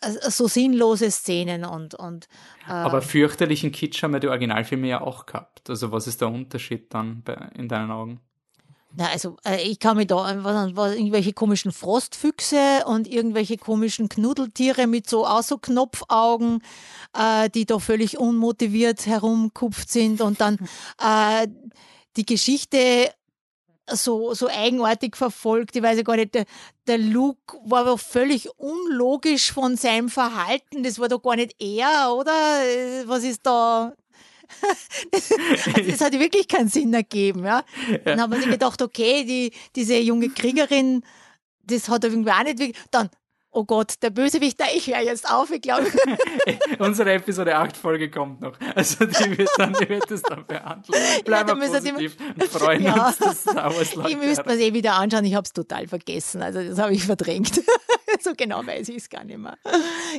[0.00, 1.94] äh, so sinnlose Szenen und.
[1.94, 2.26] und
[2.66, 5.68] äh, Aber fürchterlichen Kitsch haben ja die Originalfilme ja auch gehabt.
[5.68, 8.20] Also was ist der Unterschied dann bei, in deinen Augen?
[8.92, 14.08] Na, also äh, ich kann mich da was, was, irgendwelche komischen Frostfüchse und irgendwelche komischen
[14.08, 16.62] Knuddeltiere mit so auch so Knopfaugen,
[17.16, 20.58] äh, die da völlig unmotiviert herumkupft sind und dann
[21.00, 21.46] äh,
[22.16, 23.12] die Geschichte
[23.86, 25.76] so, so eigenartig verfolgt.
[25.76, 26.44] Ich weiß ja gar nicht, der,
[26.86, 30.82] der Luke war doch völlig unlogisch von seinem Verhalten.
[30.82, 32.32] Das war doch gar nicht er, oder?
[32.64, 33.94] Äh, was ist da?
[35.10, 35.32] Das,
[35.74, 37.44] also das hat wirklich keinen Sinn ergeben.
[37.44, 37.64] Ja?
[38.04, 41.02] Dann haben wir sich gedacht, okay, die, diese junge Kriegerin,
[41.64, 42.76] das hat irgendwie auch nicht wirklich.
[42.90, 43.10] Dann,
[43.52, 45.86] oh Gott, der Bösewicht, ich höre jetzt auf, ich glaube.
[46.78, 48.56] Unsere Episode 8 Folge kommt noch.
[48.74, 50.98] Also die wird dann, die wird das dann behandeln.
[51.24, 53.08] Bleiben ja, wir positiv und freuen ja.
[53.08, 55.86] uns, dass Star Wars Ich müsste mir es eh wieder anschauen, ich habe es total
[55.88, 56.42] vergessen.
[56.42, 57.60] Also das habe ich verdrängt.
[58.20, 59.56] so genau weiß ich es gar nicht mehr.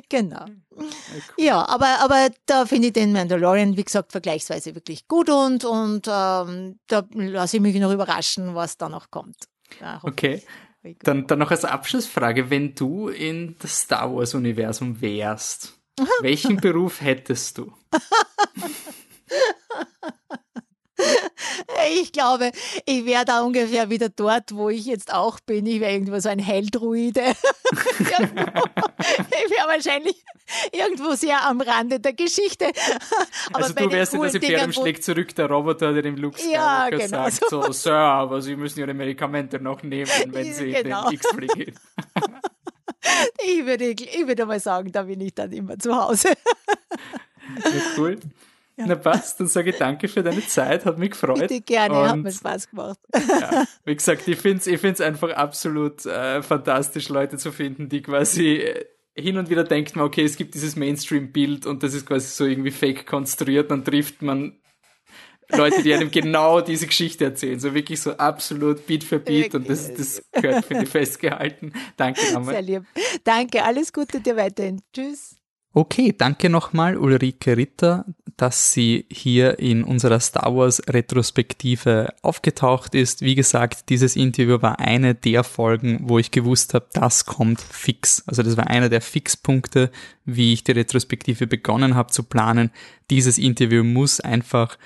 [0.09, 0.45] Genau.
[1.37, 6.07] Ja, aber, aber da finde ich den Mandalorian, wie gesagt, vergleichsweise wirklich gut und, und
[6.07, 9.37] ähm, da lasse ich mich noch überraschen, was da noch kommt.
[10.03, 10.43] Okay.
[11.03, 15.79] Dann, dann noch als Abschlussfrage, wenn du in das Star Wars-Universum wärst,
[16.21, 17.73] welchen Beruf hättest du?
[21.93, 22.51] Ich glaube,
[22.85, 25.65] ich wäre da ungefähr wieder dort, wo ich jetzt auch bin.
[25.65, 27.21] Ich wäre irgendwo so ein Helldruide.
[27.99, 30.23] ich wäre wahrscheinlich
[30.71, 32.71] irgendwo sehr am Rande der Geschichte.
[33.53, 36.89] Aber also du wärst in das Imperium schlägt zurück, der Roboter, der dem Luke ja,
[36.89, 41.05] genau sagt so, so Sir, aber Sie müssen Ihre Medikamente noch nehmen, wenn Sie genau.
[41.09, 41.79] den X-Free gehen.
[43.43, 46.29] ich, würde, ich würde mal sagen, da bin ich dann immer zu Hause.
[47.63, 48.19] Ja, cool.
[48.81, 48.87] Ja.
[48.87, 51.39] Na passt, dann sage ich danke für deine Zeit, hat mich gefreut.
[51.39, 52.99] Bitte gerne, und, hat mir Spaß gemacht.
[53.13, 57.89] Ja, wie gesagt, ich finde es ich find's einfach absolut äh, fantastisch, Leute zu finden,
[57.89, 61.93] die quasi äh, hin und wieder denkt man, okay, es gibt dieses Mainstream-Bild und das
[61.93, 64.57] ist quasi so irgendwie fake konstruiert, dann trifft man
[65.49, 69.69] Leute, die einem genau diese Geschichte erzählen, so wirklich so absolut Beat für Beat und
[69.69, 71.73] das, das gehört, finde ich, festgehalten.
[71.97, 72.55] Danke nochmal.
[72.55, 72.83] Sehr lieb.
[73.23, 74.81] Danke, alles Gute dir weiterhin.
[74.93, 75.40] Tschüss.
[75.73, 78.03] Okay, danke nochmal Ulrike Ritter,
[78.35, 83.21] dass sie hier in unserer Star Wars Retrospektive aufgetaucht ist.
[83.21, 88.21] Wie gesagt, dieses Interview war eine der Folgen, wo ich gewusst habe, das kommt fix.
[88.27, 89.91] Also das war einer der Fixpunkte,
[90.25, 92.71] wie ich die Retrospektive begonnen habe zu planen.
[93.09, 94.77] Dieses Interview muss einfach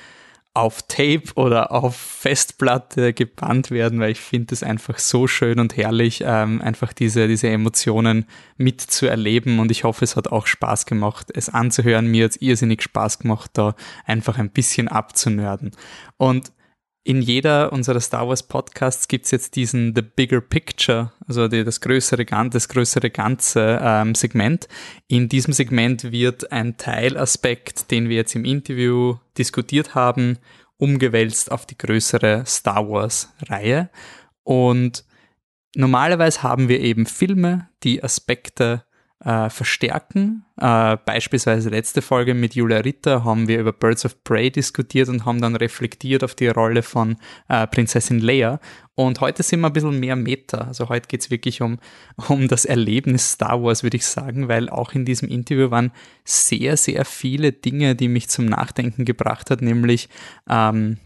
[0.55, 5.75] auf Tape oder auf Festplatte gebannt werden, weil ich finde es einfach so schön und
[5.75, 8.25] herrlich, ähm, einfach diese, diese Emotionen
[8.57, 12.07] mitzuerleben und ich hoffe, es hat auch Spaß gemacht, es anzuhören.
[12.07, 13.75] Mir hat es irrsinnig Spaß gemacht, da
[14.05, 15.71] einfach ein bisschen abzunörden.
[16.17, 16.53] Und
[17.05, 21.79] in jeder unserer Star Wars Podcasts gibt's jetzt diesen The Bigger Picture, also die, das
[21.79, 24.67] größere Ganze, das größere Ganze ähm, Segment.
[25.07, 30.39] In diesem Segment wird ein Teilaspekt, den wir jetzt im Interview diskutiert haben,
[30.77, 33.91] umgewälzt auf die größere Star Wars-Reihe.
[34.43, 35.05] Und
[35.75, 38.83] normalerweise haben wir eben Filme, die Aspekte
[39.23, 40.45] äh, verstärken.
[40.57, 45.25] Äh, beispielsweise letzte Folge mit Julia Ritter haben wir über Birds of Prey diskutiert und
[45.25, 48.59] haben dann reflektiert auf die Rolle von äh, Prinzessin Leia.
[48.95, 50.59] Und heute sind wir ein bisschen mehr Meta.
[50.59, 51.79] Also heute geht es wirklich um,
[52.27, 55.91] um das Erlebnis Star Wars, würde ich sagen, weil auch in diesem Interview waren
[56.23, 60.09] sehr, sehr viele Dinge, die mich zum Nachdenken gebracht hat, nämlich
[60.49, 60.97] ähm,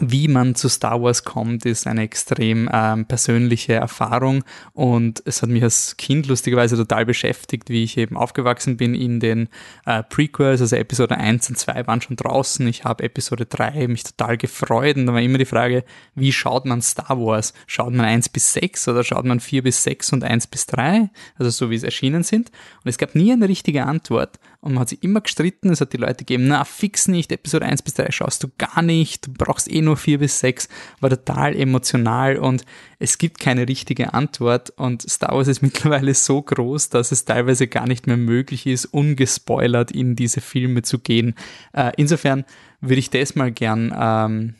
[0.00, 5.50] wie man zu Star Wars kommt, ist eine extrem ähm, persönliche Erfahrung und es hat
[5.50, 9.48] mich als Kind lustigerweise total beschäftigt, wie ich eben aufgewachsen bin in den
[9.86, 14.04] äh, Prequels, also Episode 1 und 2 waren schon draußen, ich habe Episode 3 mich
[14.04, 15.84] total gefreut und da war immer die Frage,
[16.14, 17.54] wie schaut man Star Wars?
[17.66, 21.10] Schaut man 1 bis 6 oder schaut man 4 bis 6 und 1 bis 3?
[21.38, 22.50] Also so wie es erschienen sind
[22.82, 25.92] und es gab nie eine richtige Antwort und man hat sich immer gestritten, es hat
[25.92, 29.32] die Leute gegeben, na fix nicht, Episode 1 bis 3 schaust du gar nicht, du
[29.34, 32.64] brauchst eh nur 4 bis 6, war total emotional und
[32.98, 34.70] es gibt keine richtige Antwort.
[34.70, 38.86] Und Star Wars ist mittlerweile so groß, dass es teilweise gar nicht mehr möglich ist,
[38.86, 41.34] ungespoilert in diese Filme zu gehen.
[41.74, 42.46] Äh, insofern
[42.80, 44.54] würde ich das mal gern ähm,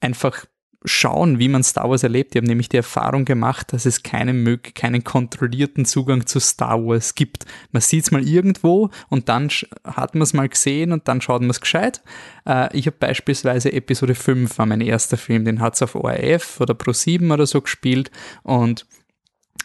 [0.00, 0.44] einfach
[0.84, 2.34] schauen, wie man Star Wars erlebt.
[2.34, 7.14] Ich habe nämlich die Erfahrung gemacht, dass es keinen, keinen kontrollierten Zugang zu Star Wars
[7.14, 7.44] gibt.
[7.70, 9.50] Man sieht es mal irgendwo und dann
[9.84, 12.02] hat man es mal gesehen und dann schaut man es gescheit.
[12.46, 16.60] Äh, ich habe beispielsweise Episode 5 war mein erster Film, den hat es auf ORF
[16.60, 18.10] oder Pro 7 oder so gespielt
[18.42, 18.86] und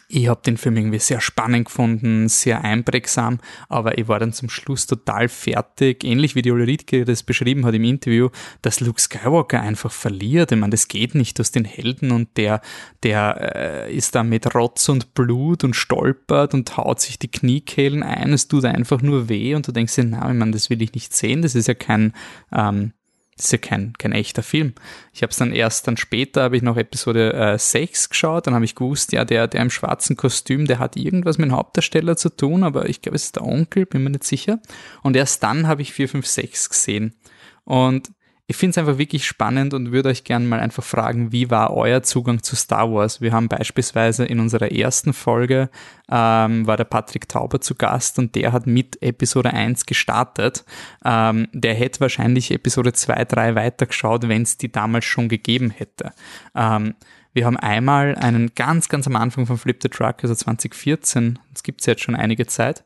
[0.08, 3.38] ich habe den Film irgendwie sehr spannend gefunden, sehr einprägsam,
[3.68, 7.66] aber ich war dann zum Schluss total fertig, ähnlich wie die Ole Riedke das beschrieben
[7.66, 8.28] hat im Interview,
[8.62, 10.52] dass Luke Skywalker einfach verliert.
[10.52, 12.60] Ich meine, das geht nicht aus den Helden und der,
[13.02, 18.02] der äh, ist da mit Rotz und Blut und stolpert und haut sich die Kniekehlen
[18.02, 18.32] ein.
[18.32, 20.94] Es tut einfach nur weh und du denkst dir, na, ich meine, das will ich
[20.94, 21.42] nicht sehen.
[21.42, 22.12] Das ist ja kein
[22.52, 22.92] ähm,
[23.38, 24.74] ist ja kein, kein echter Film.
[25.12, 28.54] Ich habe es dann erst dann später, habe ich noch Episode äh, 6 geschaut, dann
[28.54, 32.16] habe ich gewusst, ja, der, der im schwarzen Kostüm, der hat irgendwas mit dem Hauptdarsteller
[32.16, 34.60] zu tun, aber ich glaube, es ist der Onkel, bin mir nicht sicher.
[35.02, 37.14] Und erst dann habe ich 4, 5, 6 gesehen.
[37.64, 38.10] Und
[38.48, 41.72] ich finde es einfach wirklich spannend und würde euch gerne mal einfach fragen, wie war
[41.72, 43.20] euer Zugang zu Star Wars?
[43.20, 45.68] Wir haben beispielsweise in unserer ersten Folge
[46.08, 50.64] ähm, war der Patrick Tauber zu Gast und der hat mit Episode 1 gestartet.
[51.04, 56.12] Ähm, der hätte wahrscheinlich Episode 2, 3 weitergeschaut, wenn es die damals schon gegeben hätte.
[56.54, 56.94] Ähm,
[57.32, 61.64] wir haben einmal einen ganz, ganz am Anfang von Flip the Truck, also 2014, das
[61.64, 62.84] gibt es jetzt schon einige Zeit,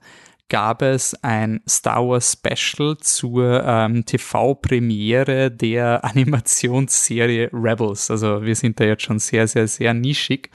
[0.51, 8.11] gab es ein Star Wars Special zur ähm, TV-Premiere der Animationsserie Rebels.
[8.11, 10.51] Also wir sind da jetzt schon sehr, sehr, sehr nischig.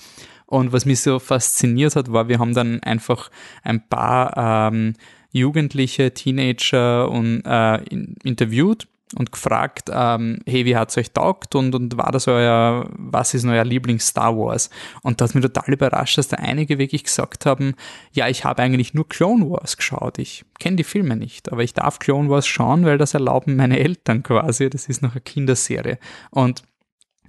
[0.45, 3.31] Und was mich so fasziniert hat, war, wir haben dann einfach
[3.63, 4.93] ein paar ähm,
[5.31, 7.77] Jugendliche, Teenager und, äh,
[8.23, 13.35] interviewt und gefragt, ähm, hey, wie hat's euch taugt und, und war das euer, was
[13.35, 14.71] ist euer Lieblings-Star Wars?
[15.03, 17.75] Und das hat mich total überrascht, dass da einige wirklich gesagt haben,
[18.13, 20.17] ja, ich habe eigentlich nur Clone Wars geschaut.
[20.17, 23.79] Ich kenne die Filme nicht, aber ich darf Clone Wars schauen, weil das erlauben meine
[23.79, 24.69] Eltern quasi.
[24.71, 25.99] Das ist noch eine Kinderserie.
[26.31, 26.63] Und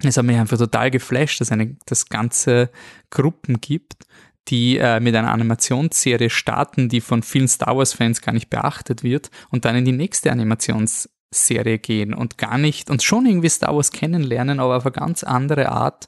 [0.01, 2.71] es hat mich einfach total geflasht, dass eine, das ganze
[3.11, 4.07] Gruppen gibt,
[4.47, 9.29] die äh, mit einer Animationsserie starten, die von vielen Star Wars-Fans gar nicht beachtet wird
[9.49, 13.75] und dann in die nächste Animationsserie Serie gehen und gar nicht und schon irgendwie Star
[13.75, 16.07] Wars kennenlernen, aber auf eine ganz andere Art.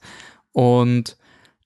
[0.52, 1.18] Und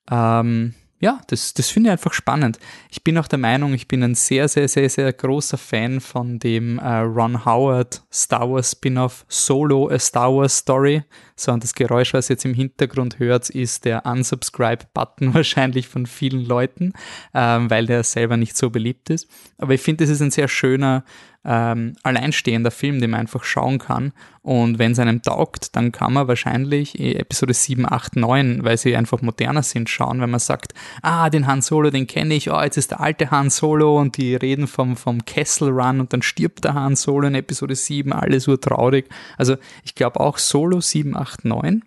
[0.09, 0.73] ähm,
[1.03, 2.59] ja, das, das finde ich einfach spannend.
[2.89, 6.39] Ich bin auch der Meinung, ich bin ein sehr, sehr, sehr, sehr großer Fan von
[6.39, 11.03] dem äh, Ron Howard Star Wars Spin-off Solo A Star Wars Story.
[11.35, 16.05] So, und das Geräusch, was ihr jetzt im Hintergrund hört, ist der Unsubscribe-Button wahrscheinlich von
[16.05, 16.93] vielen Leuten,
[17.33, 19.27] ähm, weil der selber nicht so beliebt ist.
[19.57, 21.03] Aber ich finde, das ist ein sehr schöner
[21.45, 24.13] ähm, alleinstehender Film, den man einfach schauen kann.
[24.41, 28.95] Und wenn es einem taugt, dann kann man wahrscheinlich Episode 7, 8, 9, weil sie
[28.95, 32.61] einfach moderner sind, schauen, wenn man sagt, ah, den Han Solo, den kenne ich, oh,
[32.61, 36.21] jetzt ist der alte Han Solo und die reden vom, vom Kessel Run und dann
[36.21, 39.09] stirbt der Han Solo in Episode 7, alles so traurig.
[39.37, 41.83] Also ich glaube auch Solo 7, 8, 9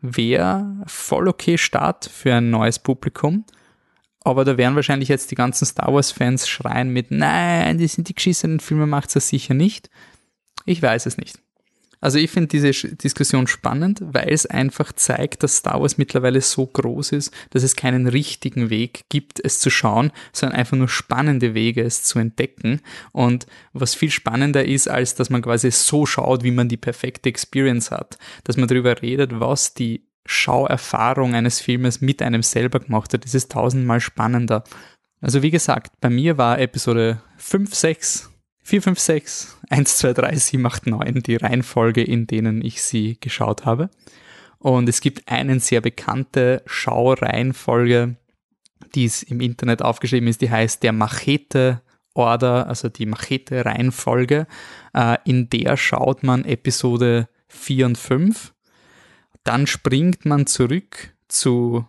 [0.00, 3.44] wäre voll okay Start für ein neues Publikum.
[4.28, 8.14] Aber da werden wahrscheinlich jetzt die ganzen Star Wars-Fans schreien mit, nein, die sind die
[8.14, 9.90] geschissenen Filme, macht es sicher nicht.
[10.66, 11.38] Ich weiß es nicht.
[12.00, 16.64] Also ich finde diese Diskussion spannend, weil es einfach zeigt, dass Star Wars mittlerweile so
[16.64, 21.54] groß ist, dass es keinen richtigen Weg gibt, es zu schauen, sondern einfach nur spannende
[21.54, 22.80] Wege, es zu entdecken.
[23.10, 27.28] Und was viel spannender ist, als dass man quasi so schaut, wie man die perfekte
[27.28, 33.14] Experience hat, dass man darüber redet, was die Schauerfahrung eines Filmes mit einem selber gemacht
[33.14, 34.62] hat, ist es tausendmal spannender.
[35.20, 38.30] Also wie gesagt, bei mir war Episode 5, 6
[38.68, 43.16] 4, 5, 6, 1, 2, 3, 7, 8, 9, die Reihenfolge, in denen ich sie
[43.18, 43.88] geschaut habe.
[44.58, 48.16] Und es gibt eine sehr bekannte Schaureihenfolge,
[48.94, 51.80] die es im Internet aufgeschrieben ist, die heißt der Machete
[52.12, 54.46] Order, also die Machete-Reihenfolge.
[54.92, 58.52] Äh, in der schaut man Episode 4 und 5.
[59.48, 61.86] Dann springt man zurück zu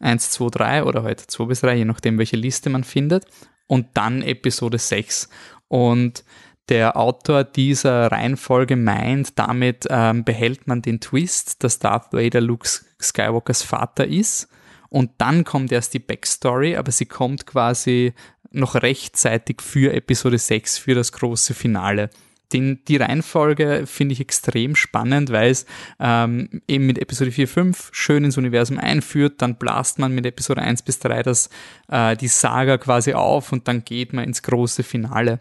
[0.00, 3.26] 1, 2, 3 oder halt 2 bis 3, je nachdem, welche Liste man findet.
[3.68, 5.28] Und dann Episode 6.
[5.68, 6.24] Und
[6.68, 12.68] der Autor dieser Reihenfolge meint, damit ähm, behält man den Twist, dass Darth Vader Luke
[13.00, 14.48] Skywalkers Vater ist.
[14.88, 18.14] Und dann kommt erst die Backstory, aber sie kommt quasi
[18.50, 22.10] noch rechtzeitig für Episode 6, für das große Finale.
[22.52, 25.66] Den, die Reihenfolge finde ich extrem spannend, weil es
[25.98, 30.62] ähm, eben mit Episode 4, 5 schön ins Universum einführt, dann blast man mit Episode
[30.62, 31.50] 1 bis 3 das,
[31.88, 35.40] äh, die Saga quasi auf und dann geht man ins große Finale.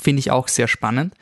[0.00, 1.14] Finde ich auch sehr spannend.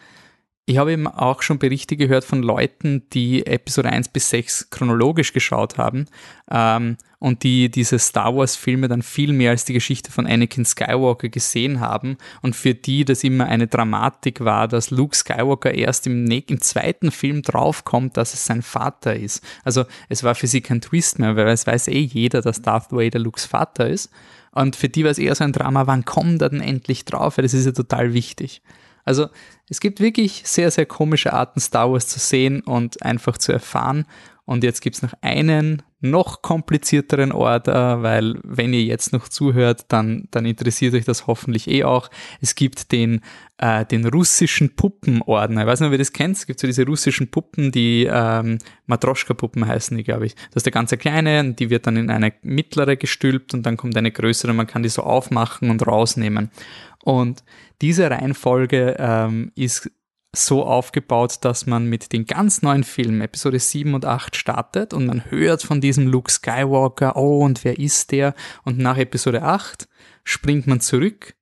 [0.66, 5.32] Ich habe eben auch schon Berichte gehört von Leuten, die Episode 1 bis 6 chronologisch
[5.32, 6.06] geschaut haben
[6.50, 11.30] ähm, und die diese Star Wars-Filme dann viel mehr als die Geschichte von Anakin Skywalker
[11.30, 16.30] gesehen haben und für die das immer eine Dramatik war, dass Luke Skywalker erst im,
[16.30, 19.42] im zweiten Film draufkommt, dass es sein Vater ist.
[19.64, 22.92] Also es war für sie kein Twist mehr, weil es weiß eh jeder, dass Darth
[22.92, 24.10] Vader Lukes Vater ist.
[24.50, 27.38] Und für die war es eher so ein Drama, wann kommt er denn endlich drauf?
[27.38, 28.60] Weil das ist ja total wichtig.
[29.06, 29.28] Also
[29.70, 34.04] es gibt wirklich sehr, sehr komische Arten, Star Wars zu sehen und einfach zu erfahren.
[34.44, 39.86] Und jetzt gibt es noch einen noch komplizierteren Order, weil wenn ihr jetzt noch zuhört,
[39.88, 42.10] dann, dann interessiert euch das hoffentlich eh auch.
[42.40, 43.22] Es gibt den,
[43.58, 45.62] äh, den russischen Puppenordner.
[45.62, 46.36] Ich weiß nicht, ob ihr das kennt.
[46.36, 50.34] Es gibt so diese russischen Puppen, die ähm, Matroschka-Puppen heißen die, glaube ich.
[50.34, 53.76] Das ist der ganze kleine und die wird dann in eine mittlere gestülpt und dann
[53.76, 54.52] kommt eine größere.
[54.52, 56.50] Man kann die so aufmachen und rausnehmen.
[57.02, 57.44] Und
[57.80, 59.90] diese Reihenfolge ähm, ist
[60.34, 65.06] so aufgebaut, dass man mit den ganz neuen Filmen, Episode 7 und 8, startet und
[65.06, 68.34] man hört von diesem Luke Skywalker, oh, und wer ist der?
[68.64, 69.88] Und nach Episode 8
[70.24, 71.34] springt man zurück,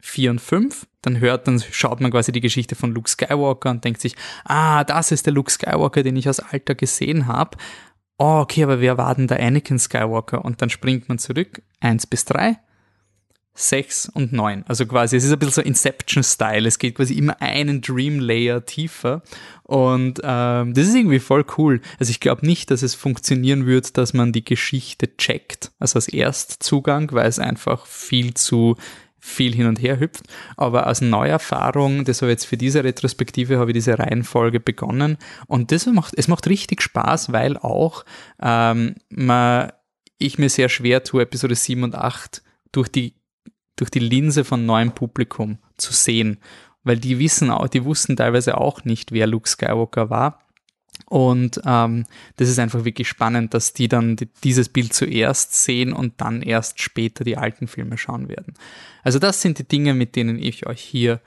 [0.00, 3.84] 4 und 5, dann hört, dann schaut man quasi die Geschichte von Luke Skywalker und
[3.84, 7.56] denkt sich, ah, das ist der Luke Skywalker, den ich aus Alter gesehen habe.
[8.18, 10.44] Oh, okay, aber wer war denn der Anakin Skywalker?
[10.44, 12.58] Und dann springt man zurück, 1 bis 3,
[13.54, 14.64] 6 und 9.
[14.66, 16.66] Also quasi, es ist ein bisschen so Inception-Style.
[16.66, 19.22] Es geht quasi immer einen Dream-Layer tiefer.
[19.64, 21.80] Und ähm, das ist irgendwie voll cool.
[21.98, 26.08] Also ich glaube nicht, dass es funktionieren wird, dass man die Geschichte checkt, also als
[26.08, 28.76] Erstzugang, weil es einfach viel zu
[29.24, 30.24] viel hin und her hüpft.
[30.56, 35.16] Aber als Neuerfahrung, das habe ich jetzt für diese Retrospektive, habe ich diese Reihenfolge begonnen.
[35.46, 38.04] Und das macht, es macht richtig Spaß, weil auch
[38.42, 39.70] ähm, man,
[40.18, 42.42] ich mir sehr schwer tue, Episode 7 und 8
[42.72, 43.14] durch die
[43.82, 46.38] durch die Linse von neuem Publikum zu sehen.
[46.84, 50.38] Weil die wissen auch, die wussten teilweise auch nicht, wer Luke Skywalker war.
[51.06, 52.04] Und ähm,
[52.36, 56.42] das ist einfach wirklich spannend, dass die dann die, dieses Bild zuerst sehen und dann
[56.42, 58.54] erst später die alten Filme schauen werden.
[59.02, 61.20] Also das sind die Dinge, mit denen ich euch hier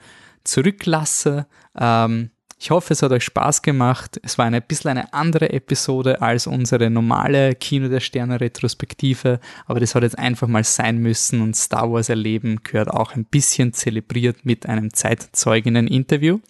[0.44, 1.46] zurücklasse.
[1.78, 4.18] Ähm, ich hoffe, es hat euch Spaß gemacht.
[4.22, 9.78] Es war eine bisschen eine andere Episode als unsere normale Kino der Sterne Retrospektive, aber
[9.78, 13.74] das hat jetzt einfach mal sein müssen und Star Wars erleben gehört auch ein bisschen
[13.74, 16.40] zelebriert mit einem Zeitzeuginnen-Interview.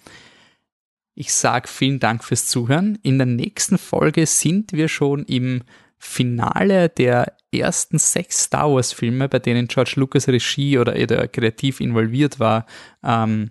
[1.14, 2.98] Ich sage vielen Dank fürs Zuhören.
[3.02, 5.62] In der nächsten Folge sind wir schon im
[5.98, 10.94] Finale der ersten sechs Star Wars Filme, bei denen George Lucas Regie oder
[11.26, 12.66] kreativ involviert war.
[13.02, 13.50] Ähm,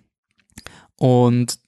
[0.96, 1.58] und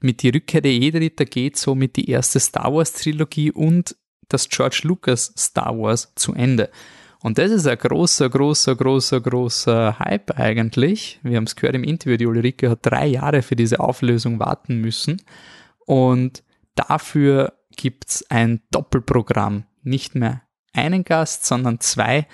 [0.00, 3.96] mit die Rückkehr der Jedi-Ritter geht somit die erste Star Wars-Trilogie und
[4.28, 6.70] das George Lucas Star Wars zu Ende.
[7.20, 11.18] Und das ist ein großer, großer, großer, großer Hype eigentlich.
[11.22, 14.80] Wir haben es gehört im Interview, die Ulrike hat drei Jahre für diese Auflösung warten
[14.80, 15.20] müssen.
[15.84, 16.44] Und
[16.76, 19.64] dafür gibt's ein Doppelprogramm.
[19.82, 20.42] Nicht mehr
[20.72, 22.28] einen Gast, sondern zwei,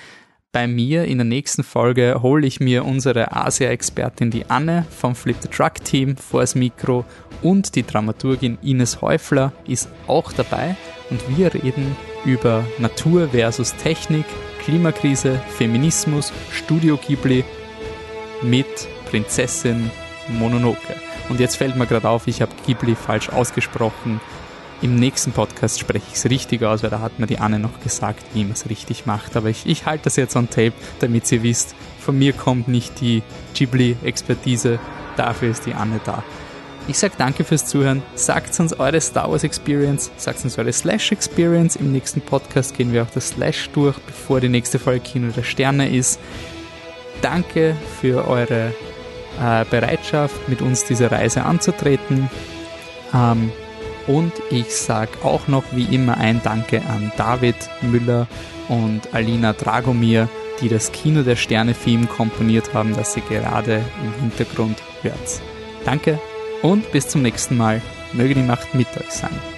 [0.54, 5.36] bei mir in der nächsten Folge hole ich mir unsere Asia-Expertin, die Anne vom Flip
[5.40, 7.04] the Truck Team, vor das Mikro
[7.42, 10.76] und die Dramaturgin Ines Häufler ist auch dabei
[11.10, 14.24] und wir reden über Natur versus Technik,
[14.64, 17.44] Klimakrise, Feminismus, Studio Ghibli
[18.42, 19.90] mit Prinzessin
[20.38, 20.94] Mononoke.
[21.30, 24.20] Und jetzt fällt mir gerade auf, ich habe Ghibli falsch ausgesprochen.
[24.84, 27.80] Im nächsten Podcast spreche ich es richtig aus, weil da hat mir die Anne noch
[27.80, 29.34] gesagt, wie man es richtig macht.
[29.34, 33.00] Aber ich, ich halte das jetzt on Tape, damit ihr wisst, von mir kommt nicht
[33.00, 33.22] die
[33.54, 34.78] Ghibli-Expertise,
[35.16, 36.22] dafür ist die Anne da.
[36.86, 38.02] Ich sage danke fürs Zuhören.
[38.14, 41.76] Sagt uns eure Star Wars Experience, sagt uns eure Slash Experience.
[41.76, 45.44] Im nächsten Podcast gehen wir auch das Slash durch, bevor die nächste Folge Kino der
[45.44, 46.20] Sterne ist.
[47.22, 48.74] Danke für eure
[49.40, 52.28] äh, Bereitschaft, mit uns diese Reise anzutreten.
[53.14, 53.50] Ähm,
[54.06, 58.26] und ich sage auch noch wie immer ein Danke an David Müller
[58.68, 60.28] und Alina Dragomir,
[60.60, 65.40] die das Kino der Sterne-Theme komponiert haben, das ihr gerade im Hintergrund hört.
[65.84, 66.18] Danke
[66.62, 67.82] und bis zum nächsten Mal.
[68.12, 69.53] Möge die Macht mit euch sein.